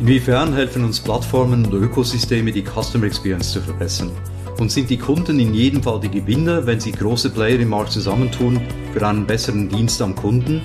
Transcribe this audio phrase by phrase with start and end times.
[0.00, 4.10] Inwiefern helfen uns Plattformen und Ökosysteme, die Customer Experience zu verbessern?
[4.58, 7.92] Und sind die Kunden in jedem Fall die Gewinner, wenn sie große Player im Markt
[7.92, 8.62] zusammentun
[8.94, 10.62] für einen besseren Dienst am Kunden?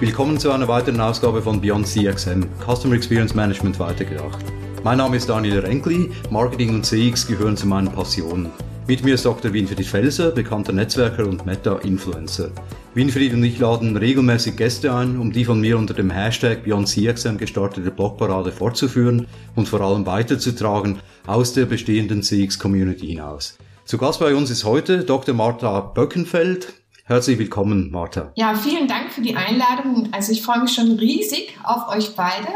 [0.00, 4.42] Willkommen zu einer weiteren Ausgabe von Beyond CXM, Customer Experience Management weitergedacht.
[4.82, 8.48] Mein Name ist Daniel Renkli, Marketing und CX gehören zu meinen Passionen.
[8.88, 9.52] Mit mir ist Dr.
[9.52, 12.50] Winfried Felser, bekannter Netzwerker und Meta-Influencer.
[12.94, 17.36] Winfried und ich laden regelmäßig Gäste ein, um die von mir unter dem Hashtag BeyondCXM
[17.36, 23.56] gestartete Blogparade fortzuführen und vor allem weiterzutragen aus der bestehenden CX-Community hinaus.
[23.84, 25.32] Zu Gast bei uns ist heute Dr.
[25.32, 26.72] Martha Böckenfeld.
[27.04, 28.32] Herzlich willkommen, Martha.
[28.34, 30.08] Ja, vielen Dank für die Einladung.
[30.10, 32.48] Also ich freue mich schon riesig auf euch beide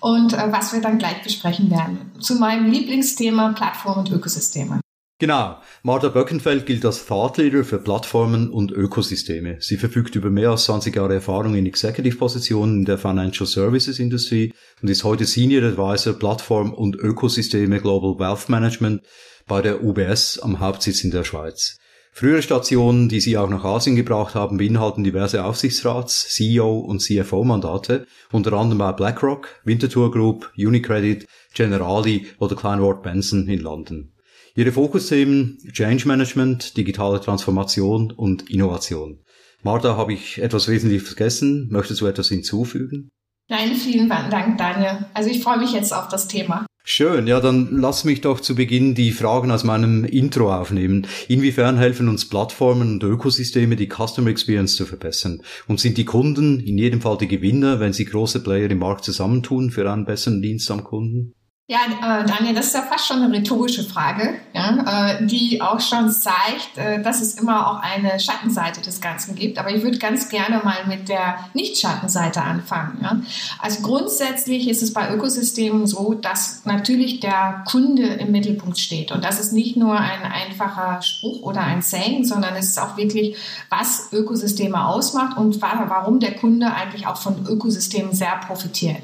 [0.00, 2.12] und äh, was wir dann gleich besprechen werden.
[2.18, 4.80] Zu meinem Lieblingsthema Plattform und Ökosysteme.
[5.18, 5.62] Genau.
[5.82, 9.56] Martha Böckenfeld gilt als Thought Leader für Plattformen und Ökosysteme.
[9.60, 14.52] Sie verfügt über mehr als 20 Jahre Erfahrung in Executive-Positionen in der Financial Services Industry
[14.82, 19.06] und ist heute Senior Advisor Plattform und Ökosysteme Global Wealth Management
[19.46, 21.78] bei der UBS am Hauptsitz in der Schweiz.
[22.12, 28.06] Frühere Stationen, die sie auch nach Asien gebracht haben, beinhalten diverse Aufsichtsrats-, CEO- und CFO-Mandate,
[28.32, 34.12] unter anderem bei BlackRock, Winterthur Group, Unicredit, Generali oder Kleinwort Benson in London.
[34.56, 39.22] Ihre Fokusthemen Change Management, digitale Transformation und Innovation.
[39.62, 41.68] Martha, habe ich etwas Wesentliches vergessen?
[41.70, 43.10] Möchtest du etwas hinzufügen?
[43.50, 45.04] Nein, vielen Dank, Daniel.
[45.12, 46.64] Also ich freue mich jetzt auf das Thema.
[46.84, 51.06] Schön, ja, dann lass mich doch zu Beginn die Fragen aus meinem Intro aufnehmen.
[51.28, 55.42] Inwiefern helfen uns Plattformen und Ökosysteme, die Customer Experience zu verbessern?
[55.68, 59.04] Und sind die Kunden in jedem Fall die Gewinner, wenn sie große Player im Markt
[59.04, 61.34] zusammentun für einen besseren Dienst am Kunden?
[61.68, 65.80] Ja, äh, Daniel, das ist ja fast schon eine rhetorische Frage, ja, äh, die auch
[65.80, 69.58] schon zeigt, äh, dass es immer auch eine Schattenseite des Ganzen gibt.
[69.58, 73.00] Aber ich würde ganz gerne mal mit der Nicht-Schattenseite anfangen.
[73.02, 73.18] Ja.
[73.58, 79.10] Also grundsätzlich ist es bei Ökosystemen so, dass natürlich der Kunde im Mittelpunkt steht.
[79.10, 82.96] Und das ist nicht nur ein einfacher Spruch oder ein Saying, sondern es ist auch
[82.96, 83.36] wirklich,
[83.70, 89.02] was Ökosysteme ausmacht und warum der Kunde eigentlich auch von Ökosystemen sehr profitiert.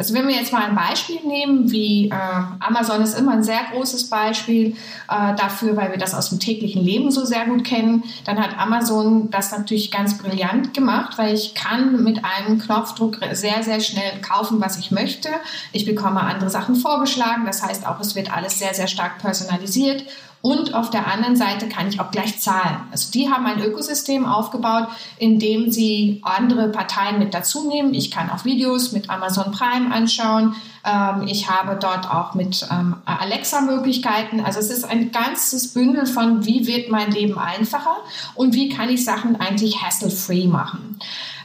[0.00, 2.14] Also wenn wir jetzt mal ein Beispiel nehmen, wie äh,
[2.60, 4.68] Amazon ist immer ein sehr großes Beispiel
[5.08, 8.58] äh, dafür, weil wir das aus dem täglichen Leben so sehr gut kennen, dann hat
[8.58, 14.22] Amazon das natürlich ganz brillant gemacht, weil ich kann mit einem Knopfdruck sehr, sehr schnell
[14.22, 15.28] kaufen, was ich möchte.
[15.72, 20.06] Ich bekomme andere Sachen vorgeschlagen, das heißt auch, es wird alles sehr, sehr stark personalisiert
[20.42, 22.78] und auf der anderen Seite kann ich auch gleich zahlen.
[22.90, 27.92] Also die haben ein Ökosystem aufgebaut, in dem sie andere Parteien mit dazu nehmen.
[27.92, 30.56] Ich kann auch Videos mit Amazon Prime anschauen.
[30.84, 34.40] Ähm, ich habe dort auch mit ähm, Alexa Möglichkeiten.
[34.40, 37.96] Also es ist ein ganzes Bündel von, wie wird mein Leben einfacher
[38.34, 40.98] und wie kann ich Sachen eigentlich hassle-free machen.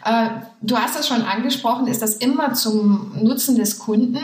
[0.06, 0.30] Äh,
[0.62, 4.20] du hast es schon angesprochen, ist das immer zum Nutzen des Kunden.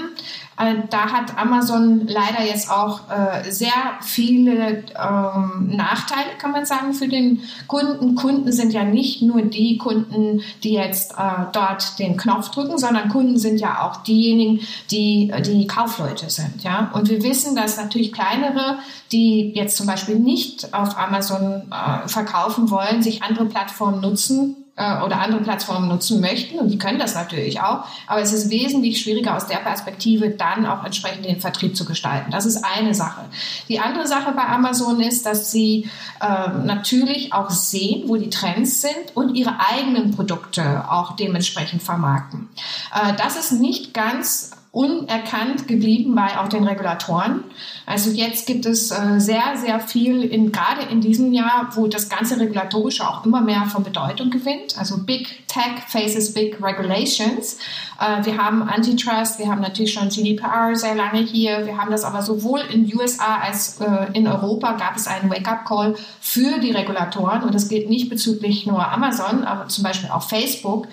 [0.57, 6.93] Äh, da hat Amazon leider jetzt auch äh, sehr viele ähm, Nachteile, kann man sagen,
[6.93, 8.15] für den Kunden.
[8.15, 11.13] Kunden sind ja nicht nur die Kunden, die jetzt
[11.53, 14.59] dort den Knopf drücken, sondern Kunden sind ja auch diejenigen,
[14.89, 16.63] die die Kaufleute sind.
[16.63, 16.91] Ja?
[16.93, 18.79] Und wir wissen, dass natürlich kleinere,
[19.11, 21.63] die jetzt zum Beispiel nicht auf Amazon
[22.05, 26.99] verkaufen wollen, sich andere Plattformen nutzen äh, oder andere Plattformen nutzen möchten und die können
[26.99, 31.39] das natürlich auch, aber es ist wesentlich schwieriger aus der Perspektive dann auch entsprechend den
[31.41, 32.31] Vertrieb zu gestalten.
[32.31, 33.25] Das ist eine Sache.
[33.67, 35.89] Die andere Sache bei Amazon ist, dass sie
[36.21, 42.49] äh, natürlich auch sehen, wo die Trends sind und ihre eigenen Produkte auch dementsprechend vermarkten.
[42.93, 47.43] Äh, das ist nicht ganz unerkannt geblieben bei auch den Regulatoren.
[47.85, 52.07] Also jetzt gibt es äh, sehr, sehr viel, in, gerade in diesem Jahr, wo das
[52.07, 54.77] ganze Regulatorische auch immer mehr von Bedeutung gewinnt.
[54.77, 57.57] Also Big Tech faces Big Regulations.
[57.99, 61.65] Äh, wir haben Antitrust, wir haben natürlich schon GDPR sehr lange hier.
[61.65, 65.95] Wir haben das aber sowohl in USA als äh, in Europa gab es einen Wake-up-Call
[66.21, 67.43] für die Regulatoren.
[67.43, 70.87] Und das gilt nicht bezüglich nur Amazon, aber zum Beispiel auch Facebook.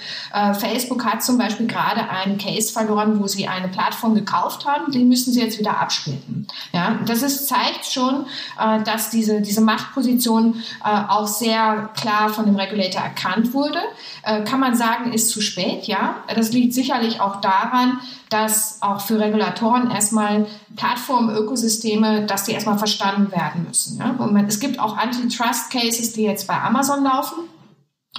[0.59, 4.91] Facebook hat zum Beispiel gerade einen Case verloren, wo sie eine eine Plattform gekauft haben,
[4.93, 6.47] die müssen sie jetzt wieder absplitten.
[6.73, 8.27] Ja, das ist, zeigt schon,
[8.59, 13.79] äh, dass diese, diese Machtposition äh, auch sehr klar von dem Regulator erkannt wurde.
[14.23, 16.17] Äh, kann man sagen, ist zu spät, ja.
[16.35, 18.01] Das liegt sicherlich auch daran,
[18.31, 23.99] dass auch für Regulatoren erstmal Plattformen, Ökosysteme, dass die erstmal verstanden werden müssen.
[23.99, 24.11] Ja?
[24.19, 27.49] Und es gibt auch Antitrust-Cases, die jetzt bei Amazon laufen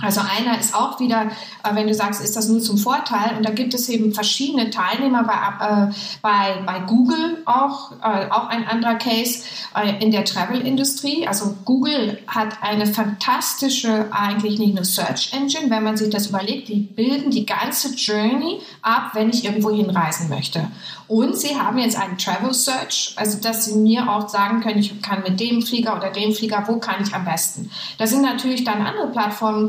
[0.01, 1.23] Also einer ist auch wieder,
[1.63, 3.35] äh, wenn du sagst, ist das nur zum Vorteil?
[3.35, 8.47] Und da gibt es eben verschiedene Teilnehmer bei, äh, bei, bei Google auch, äh, auch
[8.47, 9.43] ein anderer Case
[9.75, 11.27] äh, in der Travel-Industrie.
[11.27, 16.69] Also Google hat eine fantastische, eigentlich nicht nur Search Engine, wenn man sich das überlegt,
[16.69, 20.67] die bilden die ganze Journey ab, wenn ich irgendwo hinreisen möchte.
[21.09, 25.01] Und sie haben jetzt einen Travel Search, also dass sie mir auch sagen können, ich
[25.01, 27.71] kann mit dem Flieger oder dem Flieger, wo kann ich am besten.
[27.97, 29.67] Da sind natürlich dann andere Plattformen,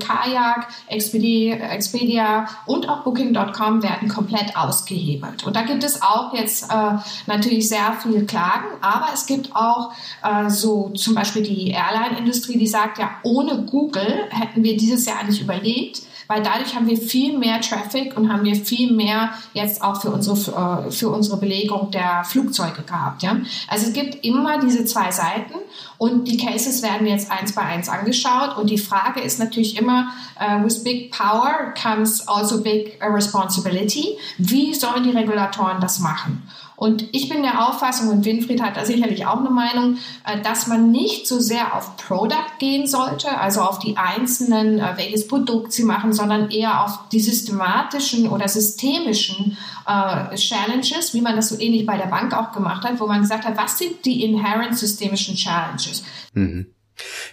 [0.89, 5.45] Expedia, Expedia und auch Booking.com werden komplett ausgehebelt.
[5.45, 9.93] Und da gibt es auch jetzt äh, natürlich sehr viele Klagen, aber es gibt auch
[10.23, 15.25] äh, so zum Beispiel die Airline-Industrie, die sagt, ja, ohne Google hätten wir dieses Jahr
[15.25, 19.82] nicht überlebt weil dadurch haben wir viel mehr Traffic und haben wir viel mehr jetzt
[19.82, 23.25] auch für unsere, äh, für unsere Belegung der Flugzeuge gehabt.
[23.25, 23.37] Ja?
[23.67, 25.55] Also es gibt immer diese zwei Seiten
[25.99, 30.12] und die Cases werden jetzt eins bei eins angeschaut und die Frage ist natürlich immer,
[30.41, 34.17] uh, with big power comes also big responsibility.
[34.38, 36.49] Wie sollen die Regulatoren das machen?
[36.81, 40.67] Und ich bin der Auffassung, und Winfried hat da sicherlich auch eine Meinung, äh, dass
[40.67, 45.75] man nicht so sehr auf Product gehen sollte, also auf die einzelnen, äh, welches Produkt
[45.75, 51.61] sie machen, sondern eher auf die systematischen oder systemischen äh, Challenges, wie man das so
[51.61, 54.79] ähnlich bei der Bank auch gemacht hat, wo man gesagt hat, was sind die inherent
[54.79, 56.03] systemischen Challenges?
[56.32, 56.65] Mhm.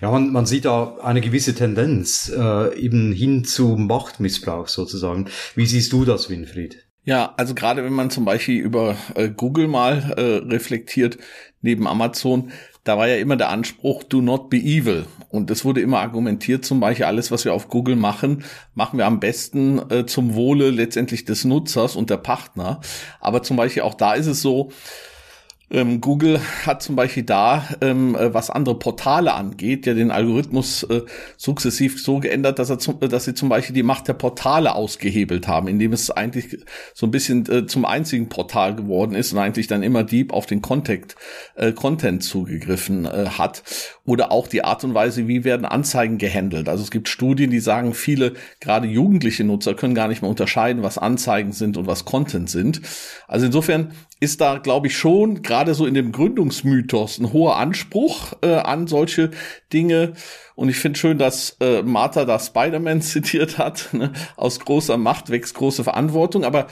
[0.02, 5.30] Ja, man, man sieht da eine gewisse Tendenz äh, eben hin zu Machtmissbrauch sozusagen.
[5.56, 6.87] Wie siehst du das, Winfried?
[7.08, 11.18] Ja, also gerade wenn man zum Beispiel über äh, Google mal äh, reflektiert,
[11.62, 12.52] neben Amazon,
[12.84, 15.06] da war ja immer der Anspruch, do not be evil.
[15.30, 18.44] Und es wurde immer argumentiert, zum Beispiel alles, was wir auf Google machen,
[18.76, 22.82] machen wir am besten äh, zum Wohle letztendlich des Nutzers und der Partner.
[23.22, 24.74] Aber zum Beispiel auch da ist es so,
[25.70, 30.84] ähm, Google hat zum Beispiel da, ähm, äh, was andere Portale angeht, ja den Algorithmus
[30.84, 31.02] äh,
[31.36, 35.48] sukzessiv so geändert, dass, er zum, dass sie zum Beispiel die Macht der Portale ausgehebelt
[35.48, 36.60] haben, indem es eigentlich
[36.94, 40.46] so ein bisschen äh, zum einzigen Portal geworden ist und eigentlich dann immer deep auf
[40.46, 41.18] den Contact,
[41.56, 43.64] äh, Content zugegriffen äh, hat.
[44.06, 46.70] Oder auch die Art und Weise, wie werden Anzeigen gehandelt.
[46.70, 50.82] Also es gibt Studien, die sagen, viele, gerade jugendliche Nutzer können gar nicht mehr unterscheiden,
[50.82, 52.82] was Anzeigen sind und was Content sind.
[53.28, 58.34] Also insofern ist da, glaube ich, schon gerade so in dem Gründungsmythos ein hoher Anspruch
[58.42, 59.32] äh, an solche
[59.72, 60.14] Dinge.
[60.56, 63.90] Und ich finde schön, dass äh, Martha da Spider-Man zitiert hat.
[63.94, 64.14] Ne?
[64.36, 66.44] Aus großer Macht wächst große Verantwortung.
[66.44, 66.68] Aber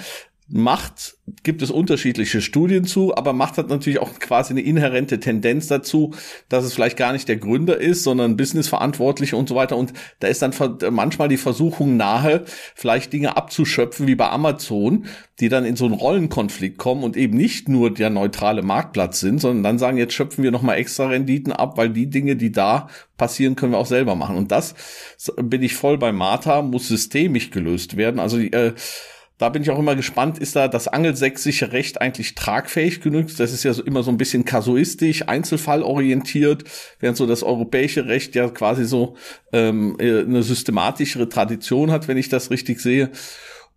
[0.48, 5.68] Macht gibt es unterschiedliche Studien zu, aber Macht hat natürlich auch quasi eine inhärente Tendenz
[5.68, 6.14] dazu,
[6.50, 9.76] dass es vielleicht gar nicht der Gründer ist, sondern Businessverantwortliche und so weiter.
[9.76, 10.54] Und da ist dann
[10.92, 12.46] manchmal die Versuchung nahe,
[12.76, 15.06] vielleicht Dinge abzuschöpfen wie bei Amazon,
[15.40, 19.42] die dann in so einen Rollenkonflikt kommen und eben nicht nur der neutrale Marktplatz sind,
[19.42, 22.88] sondern dann sagen, jetzt schöpfen wir nochmal extra Renditen ab, weil die Dinge, die da
[23.18, 24.38] passieren, können wir auch selber machen.
[24.38, 24.76] Und das
[25.42, 28.20] bin ich voll bei Martha, muss systemisch gelöst werden.
[28.20, 28.74] Also äh,
[29.38, 33.36] da bin ich auch immer gespannt, ist da das angelsächsische Recht eigentlich tragfähig genug?
[33.38, 36.64] Das ist ja so immer so ein bisschen kasuistisch, einzelfallorientiert,
[37.00, 39.18] während so das europäische Recht ja quasi so
[39.52, 43.12] ähm, äh, eine systematischere Tradition hat, wenn ich das richtig sehe.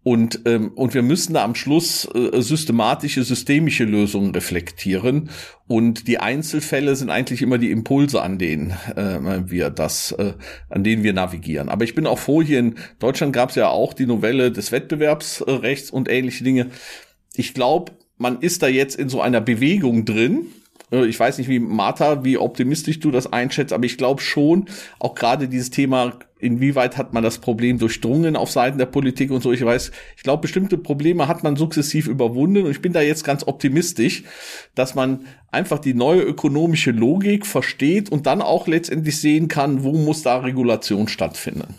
[0.04, 5.28] Und, ähm, und wir müssen da am Schluss äh, systematische, systemische Lösungen reflektieren.
[5.66, 10.34] Und die Einzelfälle sind eigentlich immer die Impulse, an denen äh, wir das, äh,
[10.70, 11.68] an denen wir navigieren.
[11.68, 14.72] Aber ich bin auch froh, hier in Deutschland gab es ja auch die Novelle des
[14.72, 16.68] Wettbewerbsrechts und ähnliche Dinge.
[17.34, 20.46] Ich glaube, man ist da jetzt in so einer Bewegung drin,
[20.90, 24.66] ich weiß nicht, wie Martha, wie optimistisch du das einschätzt, aber ich glaube schon,
[24.98, 29.42] auch gerade dieses Thema inwieweit hat man das Problem durchdrungen auf Seiten der Politik und
[29.42, 29.52] so.
[29.52, 33.24] Ich weiß, ich glaube, bestimmte Probleme hat man sukzessiv überwunden und ich bin da jetzt
[33.24, 34.24] ganz optimistisch,
[34.74, 39.92] dass man einfach die neue ökonomische Logik versteht und dann auch letztendlich sehen kann, wo
[39.92, 41.74] muss da Regulation stattfinden.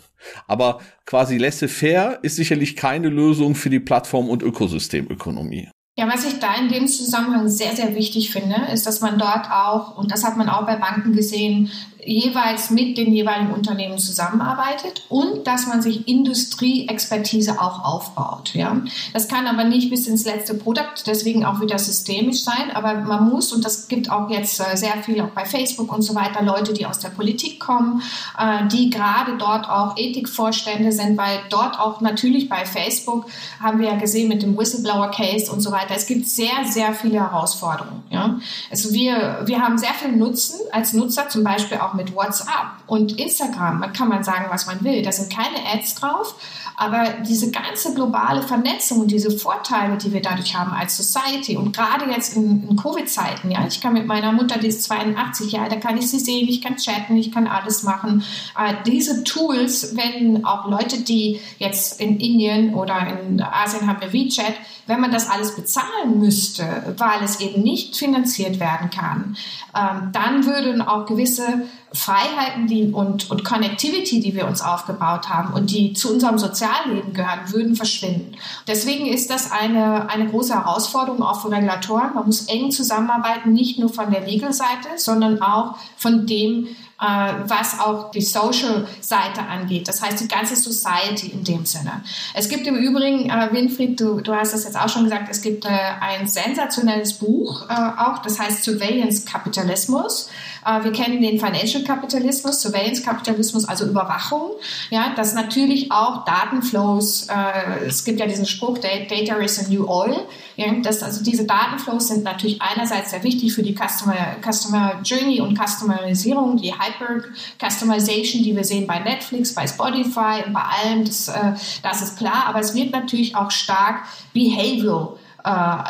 [0.46, 5.70] Aber quasi laissez-faire ist sicherlich keine Lösung für die Plattform- und Ökosystemökonomie.
[6.00, 9.50] Ja, was ich da in dem Zusammenhang sehr, sehr wichtig finde, ist, dass man dort
[9.50, 11.70] auch, und das hat man auch bei Banken gesehen,
[12.04, 18.54] jeweils mit den jeweiligen Unternehmen zusammenarbeitet und dass man sich Industrieexpertise auch aufbaut.
[18.54, 18.80] Ja.
[19.12, 23.28] Das kann aber nicht bis ins letzte Produkt, deswegen auch wieder systemisch sein, aber man
[23.28, 26.42] muss, und das gibt auch jetzt äh, sehr viel auch bei Facebook und so weiter,
[26.42, 28.02] Leute, die aus der Politik kommen,
[28.38, 33.26] äh, die gerade dort auch Ethikvorstände sind, weil dort auch natürlich bei Facebook
[33.60, 37.20] haben wir ja gesehen mit dem Whistleblower-Case und so weiter, es gibt sehr, sehr viele
[37.20, 38.02] Herausforderungen.
[38.10, 38.38] Ja.
[38.70, 42.68] Also wir, wir haben sehr viel Nutzen als Nutzer, zum Beispiel auch auch mit WhatsApp
[42.86, 43.80] und Instagram.
[43.80, 45.02] Man kann man sagen, was man will.
[45.02, 46.34] Da sind keine Ads drauf,
[46.76, 51.76] aber diese ganze globale Vernetzung und diese Vorteile, die wir dadurch haben als Society und
[51.76, 55.70] gerade jetzt in, in Covid-Zeiten, ja, ich kann mit meiner Mutter, die ist 82 Jahre,
[55.70, 58.24] da kann ich sie sehen, ich kann chatten, ich kann alles machen.
[58.58, 64.12] Äh, diese Tools, wenn auch Leute, die jetzt in Indien oder in Asien haben wir
[64.12, 64.54] WeChat,
[64.86, 69.36] wenn man das alles bezahlen müsste, weil es eben nicht finanziert werden kann,
[69.76, 75.52] ähm, dann würden auch gewisse Freiheiten die, und, und Connectivity, die wir uns aufgebaut haben
[75.52, 78.36] und die zu unserem Sozialleben gehören, würden verschwinden.
[78.68, 82.14] Deswegen ist das eine, eine große Herausforderung auch für Regulatoren.
[82.14, 86.68] Man muss eng zusammenarbeiten, nicht nur von der Legal-Seite, sondern auch von dem,
[87.00, 89.88] äh, was auch die Social-Seite angeht.
[89.88, 92.02] Das heißt, die ganze Society in dem Sinne.
[92.34, 95.42] Es gibt im Übrigen, äh, Winfried, du, du hast das jetzt auch schon gesagt, es
[95.42, 95.70] gibt äh,
[96.00, 100.28] ein sensationelles Buch äh, auch, das heißt Surveillance Kapitalismus.
[100.64, 104.52] Äh, wir kennen den Financial Kapitalismus, Surveillance Kapitalismus, also Überwachung.
[104.90, 107.28] Ja, das natürlich auch Datenflows.
[107.28, 110.16] Äh, es gibt ja diesen Spruch, Data is a new oil.
[110.56, 115.40] Ja, das, also diese Datenflows sind natürlich einerseits sehr wichtig für die Customer, Customer Journey
[115.40, 117.22] und Customerisierung, die Hyper
[117.58, 121.04] Customization, die wir sehen bei Netflix, bei Spotify und bei allem.
[121.04, 121.52] Das, äh,
[121.82, 122.44] das ist klar.
[122.46, 125.16] Aber es wird natürlich auch stark behavioral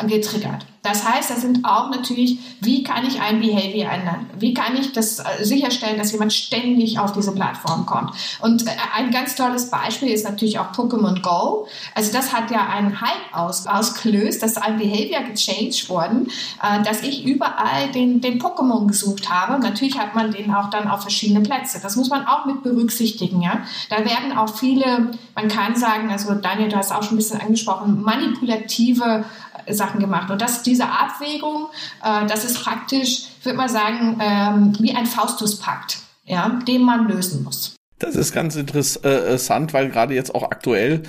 [0.07, 0.65] getriggert.
[0.83, 4.27] Das heißt, das sind auch natürlich, wie kann ich ein Behavior ändern?
[4.39, 8.11] Wie kann ich das äh, sicherstellen, dass jemand ständig auf diese Plattform kommt?
[8.39, 11.67] Und äh, ein ganz tolles Beispiel ist natürlich auch Pokémon Go.
[11.93, 16.31] Also das hat ja einen Hype aus, ausgelöst, dass ein Behavior gechanged worden,
[16.63, 19.61] äh, dass ich überall den, den Pokémon gesucht habe.
[19.61, 21.79] Natürlich hat man den auch dann auf verschiedene Plätze.
[21.79, 23.43] Das muss man auch mit berücksichtigen.
[23.43, 23.61] Ja?
[23.91, 27.39] Da werden auch viele, man kann sagen, also Daniel, du hast auch schon ein bisschen
[27.39, 29.25] angesprochen, manipulative
[29.69, 30.29] Sachen gemacht.
[30.31, 31.67] Und das, diese Abwägung,
[32.03, 37.43] äh, das ist praktisch, würde man sagen, ähm, wie ein Faustuspakt, ja, den man lösen
[37.43, 37.75] muss.
[37.99, 41.03] Das ist ganz interessant, weil gerade jetzt auch aktuell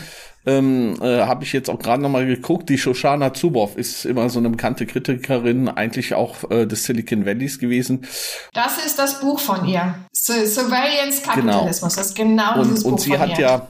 [0.44, 4.40] ähm, äh, habe ich jetzt auch gerade nochmal geguckt, die Shoshana Zuboff ist immer so
[4.40, 8.06] eine bekannte Kritikerin, eigentlich auch äh, des Silicon Valleys gewesen.
[8.52, 9.94] Das ist das Buch von ihr.
[10.12, 12.02] Surveillance Capitalismus, genau.
[12.02, 13.40] das ist genau und, dieses und Buch sie hat ihr.
[13.40, 13.68] ja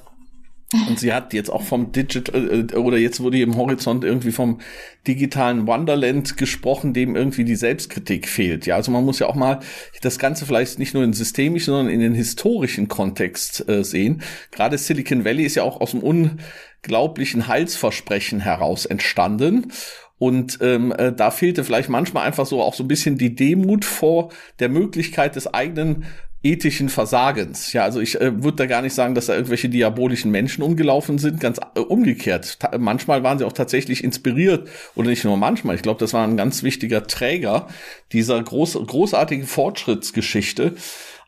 [0.89, 4.61] und sie hat jetzt auch vom Digital, äh, oder jetzt wurde im Horizont irgendwie vom
[5.07, 8.67] digitalen Wonderland gesprochen, dem irgendwie die Selbstkritik fehlt.
[8.67, 9.61] Ja, also man muss ja auch mal
[10.01, 14.23] das Ganze vielleicht nicht nur in systemischen, sondern in den historischen Kontext äh, sehen.
[14.51, 19.73] Gerade Silicon Valley ist ja auch aus dem unglaublichen Heilsversprechen heraus entstanden.
[20.19, 23.85] Und ähm, äh, da fehlte vielleicht manchmal einfach so auch so ein bisschen die Demut
[23.85, 26.05] vor der Möglichkeit des eigenen
[26.43, 27.73] ethischen Versagens.
[27.73, 31.19] Ja, also ich äh, würde da gar nicht sagen, dass da irgendwelche diabolischen Menschen umgelaufen
[31.19, 32.59] sind, ganz äh, umgekehrt.
[32.61, 35.77] Ta manchmal waren sie auch tatsächlich inspiriert oder nicht nur manchmal.
[35.77, 37.69] Ich glaube, das war ein ganz wichtiger Träger
[38.13, 40.75] dieser groß, großartigen Fortschrittsgeschichte.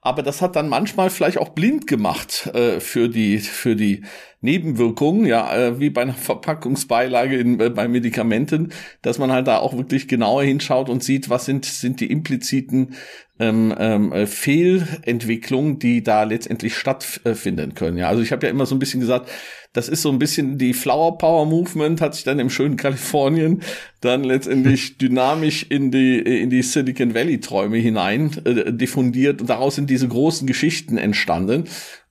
[0.07, 4.03] Aber das hat dann manchmal vielleicht auch blind gemacht äh, für die für die
[4.43, 8.71] Nebenwirkungen, ja, äh, wie bei einer Verpackungsbeilage in, äh, bei Medikamenten,
[9.01, 12.97] dass man halt da auch wirklich genauer hinschaut und sieht, was sind sind die impliziten
[13.39, 17.97] ähm, ähm, äh, Fehlentwicklungen, die da letztendlich stattfinden können.
[17.97, 19.31] Ja, also ich habe ja immer so ein bisschen gesagt,
[19.75, 23.63] das ist so ein bisschen die Flower Power Movement hat sich dann im schönen Kalifornien
[24.01, 29.75] dann letztendlich dynamisch in die in die Silicon Valley Träume hinein äh, diffundiert und daraus
[29.75, 31.65] sind diese großen Geschichten entstanden.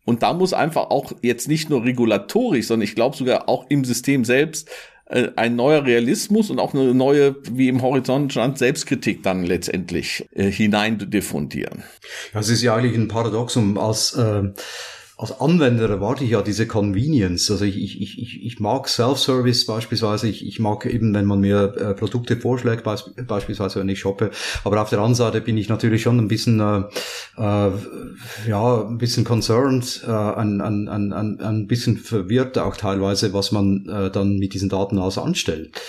[0.05, 3.85] Und da muss einfach auch jetzt nicht nur regulatorisch, sondern ich glaube sogar auch im
[3.85, 4.69] System selbst
[5.05, 10.27] äh, ein neuer Realismus und auch eine neue, wie im Horizont stand, Selbstkritik dann letztendlich
[10.33, 11.83] äh, hinein diffundieren.
[12.33, 14.43] Ja, es ist ja eigentlich ein Paradoxum als äh,
[15.15, 17.49] als Anwender erwarte ich ja diese Convenience.
[17.51, 20.27] Also ich, ich, ich, ich mag Self-Service beispielsweise.
[20.27, 24.31] Ich, ich mag eben, wenn man mir äh, Produkte vorschlägt, beispielsweise wenn ich shoppe.
[24.63, 26.83] Aber auf der anderen Seite bin ich natürlich schon ein bisschen, äh,
[27.37, 27.71] äh,
[28.47, 33.87] ja, ein bisschen concerned, äh, ein, ein, ein, ein, bisschen verwirrt auch teilweise, was man
[33.87, 35.79] äh, dann mit diesen Daten alles anstellt.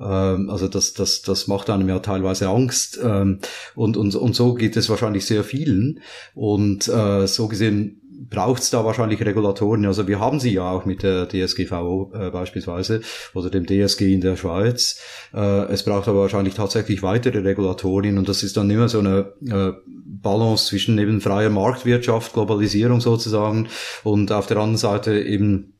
[0.00, 2.98] Ähm, also das, das, das macht einem ja teilweise Angst.
[3.02, 3.38] Ähm,
[3.76, 6.00] und, und, und so geht es wahrscheinlich sehr vielen.
[6.34, 8.01] Und äh, so gesehen
[8.32, 9.86] braucht es da wahrscheinlich Regulatoren.
[9.86, 13.02] Also wir haben sie ja auch mit der DSGVO äh, beispielsweise
[13.34, 15.00] oder dem DSG in der Schweiz.
[15.32, 19.32] Äh, es braucht aber wahrscheinlich tatsächlich weitere Regulatorien und das ist dann immer so eine
[19.46, 23.68] äh, Balance zwischen eben freier Marktwirtschaft, Globalisierung sozusagen
[24.02, 25.74] und auf der anderen Seite eben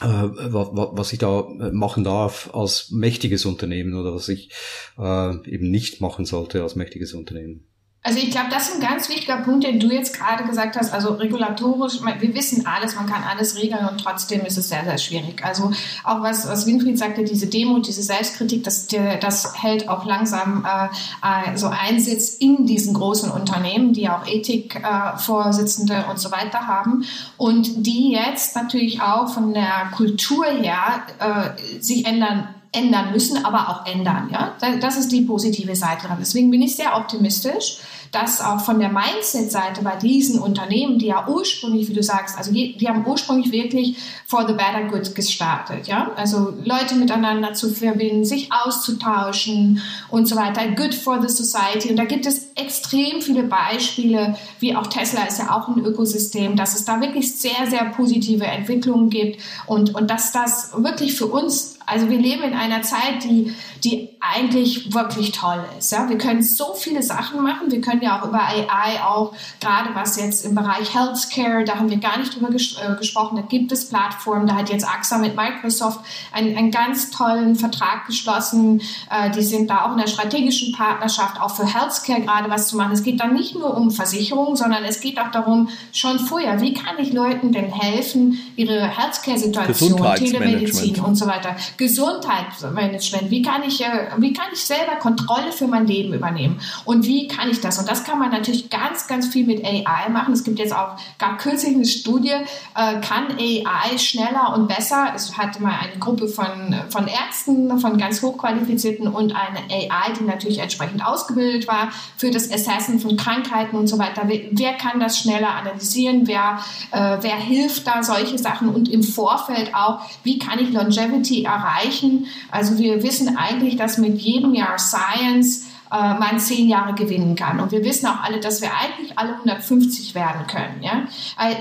[0.00, 4.50] äh, was ich da machen darf als mächtiges Unternehmen oder was ich
[4.98, 7.71] äh, eben nicht machen sollte als mächtiges Unternehmen.
[8.04, 10.92] Also ich glaube, das ist ein ganz wichtiger Punkt, den du jetzt gerade gesagt hast.
[10.92, 14.98] Also regulatorisch, wir wissen alles, man kann alles regeln und trotzdem ist es sehr, sehr
[14.98, 15.44] schwierig.
[15.44, 15.70] Also
[16.02, 18.88] auch was, was Winfried sagte, diese Demo, diese Selbstkritik, das,
[19.20, 26.10] das hält auch langsam äh, so Einsitz in diesen großen Unternehmen, die auch Ethikvorsitzende äh,
[26.10, 27.04] und so weiter haben
[27.36, 33.68] und die jetzt natürlich auch von der Kultur her äh, sich ändern ändern müssen, aber
[33.68, 34.30] auch ändern.
[34.32, 34.56] Ja?
[34.80, 36.18] Das ist die positive Seite dran.
[36.20, 37.78] Deswegen bin ich sehr optimistisch
[38.12, 42.52] dass auch von der Mindset-Seite bei diesen Unternehmen, die ja ursprünglich, wie du sagst, also
[42.52, 47.70] die, die haben ursprünglich wirklich for the better good gestartet, ja, also Leute miteinander zu
[47.70, 51.88] verbinden, sich auszutauschen und so weiter, good for the society.
[51.88, 56.54] Und da gibt es extrem viele Beispiele, wie auch Tesla ist ja auch ein Ökosystem,
[56.54, 61.26] dass es da wirklich sehr, sehr positive Entwicklungen gibt und, und dass das wirklich für
[61.26, 65.90] uns also wir leben in einer Zeit, die, die eigentlich wirklich toll ist.
[65.92, 66.08] Ja?
[66.08, 67.70] Wir können so viele Sachen machen.
[67.70, 71.90] Wir können ja auch über AI auch, gerade was jetzt im Bereich Healthcare, da haben
[71.90, 75.18] wir gar nicht drüber ges äh, gesprochen, da gibt es Plattformen, da hat jetzt AXA
[75.18, 76.00] mit Microsoft
[76.32, 78.80] einen, einen ganz tollen Vertrag geschlossen.
[79.10, 82.76] Äh, die sind da auch in der strategischen Partnerschaft, auch für Healthcare gerade was zu
[82.76, 82.92] machen.
[82.92, 86.74] Es geht dann nicht nur um Versicherungen, sondern es geht auch darum, schon vorher, wie
[86.74, 93.30] kann ich Leuten denn helfen, ihre Healthcare-Situation, Telemedizin und so weiter Gesundheitsmanagement.
[93.30, 96.60] Wie kann ich, äh, wie kann ich selber Kontrolle für mein Leben übernehmen?
[96.84, 97.78] Und wie kann ich das?
[97.78, 100.32] Und das kann man natürlich ganz, ganz viel mit AI machen.
[100.34, 102.34] Es gibt jetzt auch, gab kürzlich eine Studie,
[102.74, 105.12] äh, kann AI schneller und besser?
[105.14, 110.24] Es hatte mal eine Gruppe von, von Ärzten, von ganz hochqualifizierten und eine AI, die
[110.24, 114.22] natürlich entsprechend ausgebildet war für das Assessen von Krankheiten und so weiter.
[114.26, 116.26] Wer, wer kann das schneller analysieren?
[116.26, 116.58] Wer,
[116.90, 118.68] äh, wer hilft da solche Sachen?
[118.68, 121.61] Und im Vorfeld auch, wie kann ich Longevity erreichen?
[121.62, 122.26] Erreichen.
[122.50, 127.60] Also wir wissen eigentlich, dass mit jedem Jahr Science äh, man zehn Jahre gewinnen kann.
[127.60, 130.82] Und wir wissen auch alle, dass wir eigentlich alle 150 werden können.
[130.82, 131.04] Ja?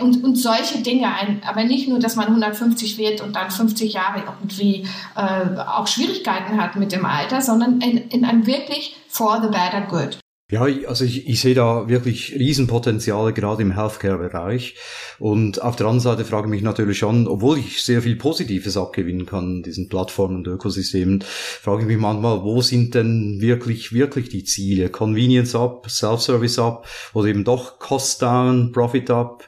[0.02, 1.08] Und, und solche Dinge,
[1.46, 6.62] aber nicht nur, dass man 150 wird und dann 50 Jahre irgendwie äh, auch Schwierigkeiten
[6.62, 10.18] hat mit dem Alter, sondern in, in einem wirklich for the better good.
[10.52, 14.76] Ja, also ich, ich sehe da wirklich Riesenpotenziale gerade im Healthcare-Bereich.
[15.18, 18.76] Und auf der anderen Seite frage ich mich natürlich schon, obwohl ich sehr viel Positives
[18.76, 24.28] abgewinnen kann, diesen Plattformen und Ökosystemen, frage ich mich manchmal, wo sind denn wirklich, wirklich
[24.28, 24.90] die Ziele?
[24.90, 29.48] Convenience up, Self-Service up oder eben doch Cost down, Profit up?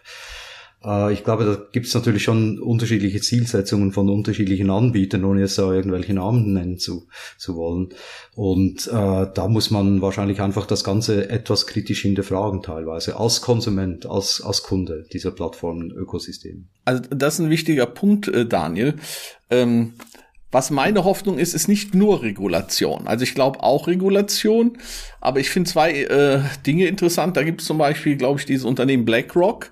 [0.83, 5.57] Äh, ich glaube, da gibt es natürlich schon unterschiedliche Zielsetzungen von unterschiedlichen Anbietern, ohne jetzt
[5.57, 7.89] da irgendwelche Namen nennen zu, zu wollen.
[8.35, 14.05] Und äh, da muss man wahrscheinlich einfach das Ganze etwas kritisch hinterfragen teilweise, als Konsument,
[14.05, 16.63] als, als Kunde dieser Plattformen, Ökosysteme.
[16.85, 18.95] Also das ist ein wichtiger Punkt, äh, Daniel.
[19.49, 19.93] Ähm
[20.53, 23.07] was meine Hoffnung ist, ist nicht nur Regulation.
[23.07, 24.77] Also ich glaube auch Regulation,
[25.19, 27.36] aber ich finde zwei äh, Dinge interessant.
[27.36, 29.71] Da gibt es zum Beispiel, glaube ich, dieses Unternehmen BlackRock,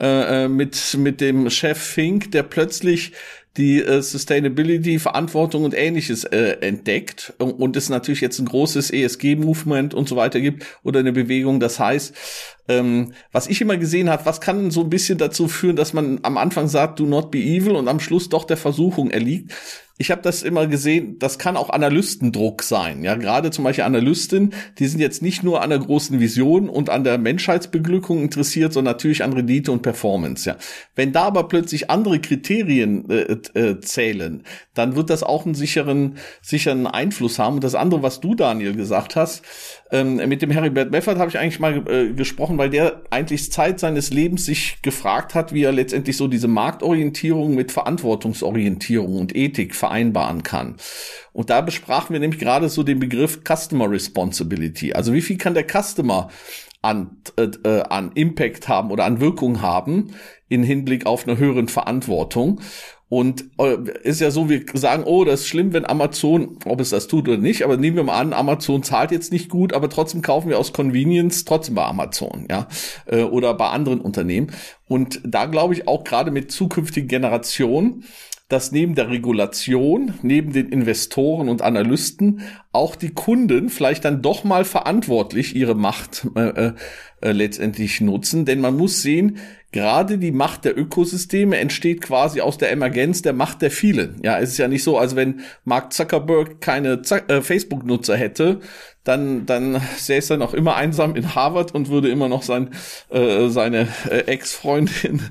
[0.00, 3.12] äh, äh, mit, mit dem Chef Fink, der plötzlich
[3.56, 9.92] die äh, Sustainability, Verantwortung und ähnliches äh, entdeckt und es natürlich jetzt ein großes ESG-Movement
[9.92, 11.60] und so weiter gibt oder eine Bewegung.
[11.60, 12.14] Das heißt,
[12.68, 16.20] ähm, was ich immer gesehen habe, was kann so ein bisschen dazu führen, dass man
[16.22, 19.52] am Anfang sagt, do not be evil und am Schluss doch der Versuchung erliegt
[20.00, 23.04] ich habe das immer gesehen, das kann auch Analystendruck sein.
[23.04, 26.88] Ja, gerade zum Beispiel Analysten, die sind jetzt nicht nur an der großen Vision und
[26.88, 30.48] an der Menschheitsbeglückung interessiert, sondern natürlich an Rendite und Performance.
[30.48, 30.56] Ja,
[30.94, 36.16] wenn da aber plötzlich andere Kriterien äh, äh, zählen, dann wird das auch einen sicheren,
[36.40, 37.56] sicheren Einfluss haben.
[37.56, 39.42] Und das andere, was du Daniel gesagt hast,
[39.92, 43.80] ähm, mit dem Heribert Meffert habe ich eigentlich mal äh, gesprochen, weil der eigentlich Zeit
[43.80, 49.74] seines Lebens sich gefragt hat, wie er letztendlich so diese Marktorientierung mit Verantwortungsorientierung und Ethik
[49.74, 50.76] vereinbaren kann.
[51.32, 54.92] Und da besprachen wir nämlich gerade so den Begriff Customer Responsibility.
[54.92, 56.28] Also wie viel kann der Customer
[56.82, 60.14] an, äh, äh, an Impact haben oder an Wirkung haben
[60.48, 62.60] in Hinblick auf eine höheren Verantwortung.
[63.10, 66.90] Und äh, ist ja so, wir sagen, oh, das ist schlimm, wenn Amazon, ob es
[66.90, 69.90] das tut oder nicht, aber nehmen wir mal an, Amazon zahlt jetzt nicht gut, aber
[69.90, 72.68] trotzdem kaufen wir aus Convenience trotzdem bei Amazon, ja,
[73.06, 74.52] äh, oder bei anderen Unternehmen.
[74.86, 78.04] Und da glaube ich auch gerade mit zukünftigen Generationen,
[78.48, 84.44] dass neben der Regulation, neben den Investoren und Analysten auch die Kunden vielleicht dann doch
[84.44, 86.72] mal verantwortlich ihre Macht äh,
[87.22, 88.44] äh, letztendlich nutzen.
[88.44, 89.38] Denn man muss sehen,
[89.72, 94.20] gerade die Macht der Ökosysteme entsteht quasi aus der Emergenz der Macht der vielen.
[94.22, 98.60] Ja, es ist ja nicht so, als wenn Mark Zuckerberg keine äh, Facebook-Nutzer hätte,
[99.04, 102.70] dann, dann säße er noch immer einsam in Harvard und würde immer noch sein,
[103.10, 105.22] äh, seine äh, Ex-Freundin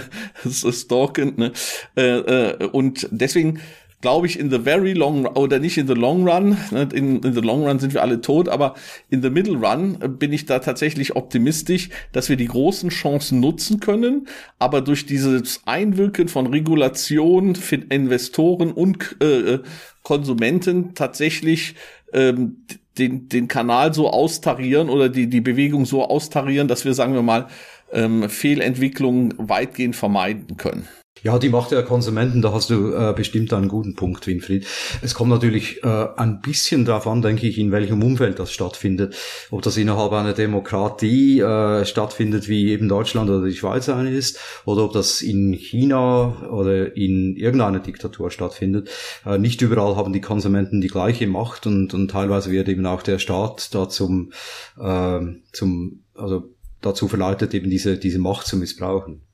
[0.50, 1.34] stalken.
[1.36, 1.52] Ne?
[1.96, 3.60] Äh, äh, und deswegen
[4.06, 7.32] glaube ich, in the very long oder nicht in the long run, ne, in, in
[7.32, 8.74] the long run sind wir alle tot, aber
[9.10, 13.40] in the middle run äh, bin ich da tatsächlich optimistisch, dass wir die großen Chancen
[13.40, 14.28] nutzen können,
[14.60, 19.62] aber durch dieses Einwirken von Regulation, Investoren und äh, äh,
[20.04, 21.74] Konsumenten tatsächlich
[22.12, 22.58] ähm,
[22.98, 27.22] den, den Kanal so austarieren oder die, die Bewegung so austarieren, dass wir, sagen wir
[27.22, 27.48] mal,
[27.92, 30.86] ähm, Fehlentwicklungen weitgehend vermeiden können.
[31.22, 34.66] Ja, die Macht der Konsumenten, da hast du äh, bestimmt einen guten Punkt, Winfried.
[35.00, 39.16] Es kommt natürlich äh, ein bisschen darauf an, denke ich, in welchem Umfeld das stattfindet.
[39.50, 44.38] Ob das innerhalb einer Demokratie äh, stattfindet, wie eben Deutschland oder die Schweiz eine ist,
[44.66, 48.90] oder ob das in China oder in irgendeiner Diktatur stattfindet.
[49.24, 53.02] Äh, nicht überall haben die Konsumenten die gleiche Macht und, und teilweise wird eben auch
[53.02, 54.32] der Staat da zum,
[54.78, 55.20] äh,
[55.52, 56.50] zum also
[56.82, 59.25] dazu verleitet, eben diese, diese Macht zu missbrauchen.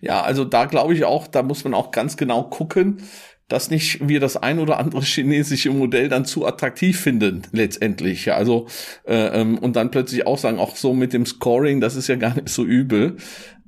[0.00, 3.02] Ja, also da glaube ich auch, da muss man auch ganz genau gucken,
[3.48, 8.24] dass nicht wir das ein oder andere chinesische Modell dann zu attraktiv finden letztendlich.
[8.26, 8.66] Ja, also
[9.06, 12.16] äh, ähm, und dann plötzlich auch sagen, auch so mit dem Scoring, das ist ja
[12.16, 13.16] gar nicht so übel.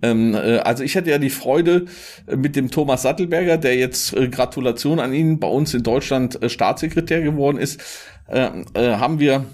[0.02, 1.86] Ähm, äh, also ich hatte ja die Freude
[2.26, 6.42] äh, mit dem Thomas Sattelberger, der jetzt äh, Gratulation an ihn bei uns in Deutschland
[6.42, 7.80] äh, Staatssekretär geworden ist,
[8.26, 9.44] äh, haben wir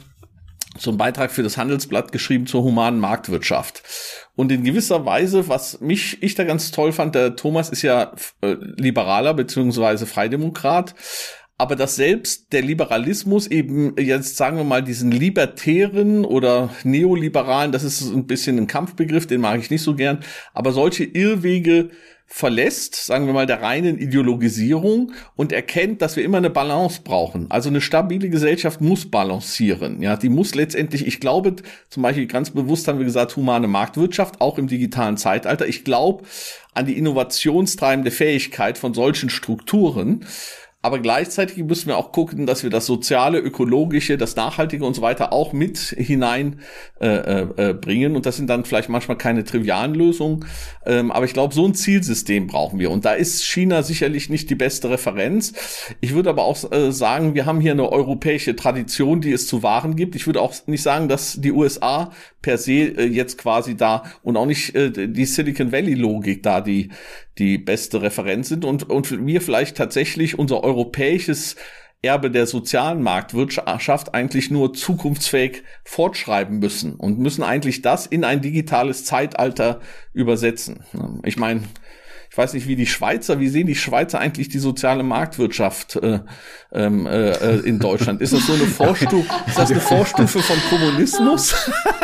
[0.91, 3.83] einen Beitrag für das Handelsblatt geschrieben zur humanen Marktwirtschaft.
[4.35, 8.13] Und in gewisser Weise, was mich, ich da ganz toll fand, der Thomas ist ja
[8.41, 10.95] äh, Liberaler beziehungsweise Freidemokrat,
[11.57, 17.85] aber dass selbst der Liberalismus eben jetzt sagen wir mal diesen libertären oder neoliberalen, das
[17.85, 21.91] ist ein bisschen ein Kampfbegriff, den mag ich nicht so gern, aber solche Irrwege
[22.35, 27.49] verlässt, sagen wir mal, der reinen Ideologisierung und erkennt, dass wir immer eine Balance brauchen.
[27.49, 30.03] Also eine stabile Gesellschaft muss balancieren.
[30.03, 31.55] Ja, die muss letztendlich, ich glaube,
[31.91, 35.69] zum Beispiel ganz bewusst haben wir gesagt, humane Marktwirtschaft, auch im digitalen Zeitalter.
[35.69, 36.25] Ich glaube
[36.73, 40.27] an die innovationstreibende Fähigkeit von solchen Strukturen.
[40.85, 45.01] Aber gleichzeitig müssen wir auch gucken, dass wir das soziale, ökologische, das nachhaltige und so
[45.01, 46.61] weiter auch mit hinein
[47.01, 48.15] äh, äh, bringen.
[48.17, 50.45] Und das sind dann vielleicht manchmal keine trivialen Lösungen.
[50.85, 52.91] Ähm, aber ich glaube, so ein Zielsystem brauchen wir.
[52.91, 55.55] Und da ist China sicherlich nicht die beste Referenz.
[56.03, 59.63] Ich würde aber auch äh, sagen, wir haben hier eine europäische Tradition, die es zu
[59.63, 60.15] wahren gibt.
[60.17, 62.13] Ich würde auch nicht sagen, dass die USA
[62.45, 66.61] per se äh, jetzt quasi da und auch nicht äh, die Silicon Valley Logik da
[66.61, 66.91] die
[67.39, 71.57] die beste Referenz sind und und wir vielleicht tatsächlich unser europäisches
[72.03, 78.43] Erbe der sozialen Marktwirtschaft eigentlich nur zukunftsfähig fortschreiben müssen und müssen eigentlich das in ein
[78.43, 79.81] digitales Zeitalter
[80.13, 80.85] übersetzen.
[81.25, 81.63] Ich meine,
[82.35, 86.19] ich weiß nicht, wie die Schweizer, wie sehen die Schweizer eigentlich die soziale Marktwirtschaft äh,
[86.73, 88.21] ähm, äh, äh in Deutschland?
[88.21, 91.55] Ist das so eine Vorstufe, ist das eine Vorstufe von Kommunismus?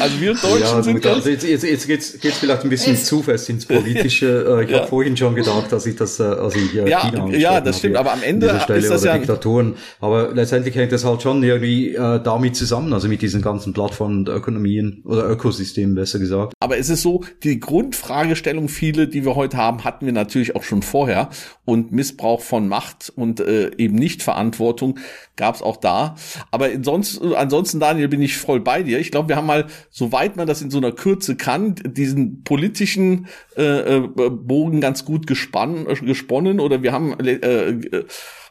[0.00, 3.22] also wir Deutschen ja, sind also jetzt, jetzt, jetzt geht's, geht's vielleicht ein bisschen zu
[3.22, 4.26] fest ins Politische.
[4.46, 4.80] Äh, ich ja.
[4.80, 7.96] habe vorhin schon gedacht, dass ich das, äh, also hier ja, China Ja, das stimmt,
[7.96, 9.76] aber am Ende ist das ja Diktaturen.
[10.00, 14.18] Aber letztendlich hängt das halt schon irgendwie äh, damit zusammen, also mit diesen ganzen Plattformen
[14.18, 16.52] und Ökonomien oder Ökosystemen besser gesagt.
[16.60, 20.56] Aber es ist so, die Grundfrage Fragestellung, viele, die wir heute haben, hatten wir natürlich
[20.56, 21.28] auch schon vorher.
[21.64, 24.98] Und Missbrauch von Macht und äh, eben Nichtverantwortung
[25.36, 26.16] gab es auch da.
[26.50, 28.98] Aber ansonsten, ansonsten, Daniel, bin ich voll bei dir.
[28.98, 33.28] Ich glaube, wir haben mal, soweit man das in so einer Kürze kann, diesen politischen
[33.56, 38.04] äh, äh Bogen ganz gut gespann, äh, gesponnen oder wir haben äh, äh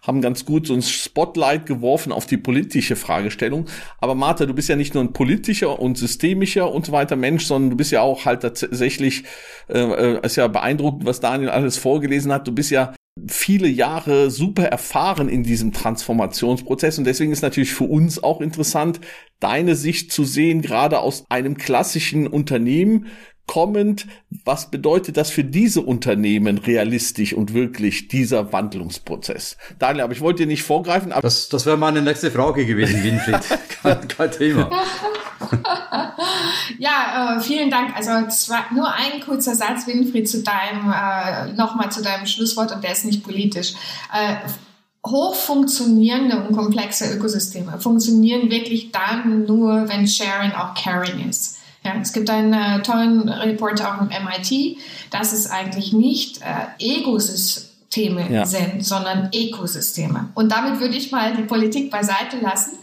[0.06, 3.66] haben ganz gut so ein Spotlight geworfen auf die politische Fragestellung.
[4.00, 7.46] Aber Martha, du bist ja nicht nur ein politischer und systemischer und so weiter Mensch,
[7.46, 9.24] sondern du bist ja auch halt tatsächlich,
[9.68, 12.48] äh, äh, ist ja beeindruckend, was Daniel alles vorgelesen hat.
[12.48, 12.94] Du bist ja
[13.28, 16.98] viele Jahre super erfahren in diesem Transformationsprozess.
[16.98, 19.00] Und deswegen ist natürlich für uns auch interessant,
[19.40, 23.08] deine Sicht zu sehen, gerade aus einem klassischen Unternehmen
[23.48, 24.08] kommend,
[24.44, 29.58] was bedeutet das für diese Unternehmen realistisch und wirklich dieser Wandlungsprozess?
[29.80, 31.12] Daniel, aber ich wollte dir nicht vorgreifen.
[31.12, 33.40] Aber das das wäre meine nächste Frage gewesen, Winfried.
[33.82, 34.72] kein, kein Thema.
[36.80, 37.96] ja, äh, vielen Dank.
[37.96, 42.84] Also zwar nur ein kurzer Satz, Winfried, zu deinem, äh, nochmal zu deinem Schlusswort und
[42.84, 43.74] der ist nicht politisch.
[44.14, 44.36] Äh,
[45.06, 51.60] hochfunktionierende und komplexe Ökosysteme funktionieren wirklich dann nur, wenn Sharing auch Caring ist.
[51.86, 54.78] Ja, es gibt einen äh, tollen Report auch im MIT,
[55.12, 58.46] dass es eigentlich nicht äh, Egos ist, Systeme ja.
[58.46, 60.30] sind, sondern Ökosysteme.
[60.34, 62.74] Und damit würde ich mal die Politik beiseite lassen.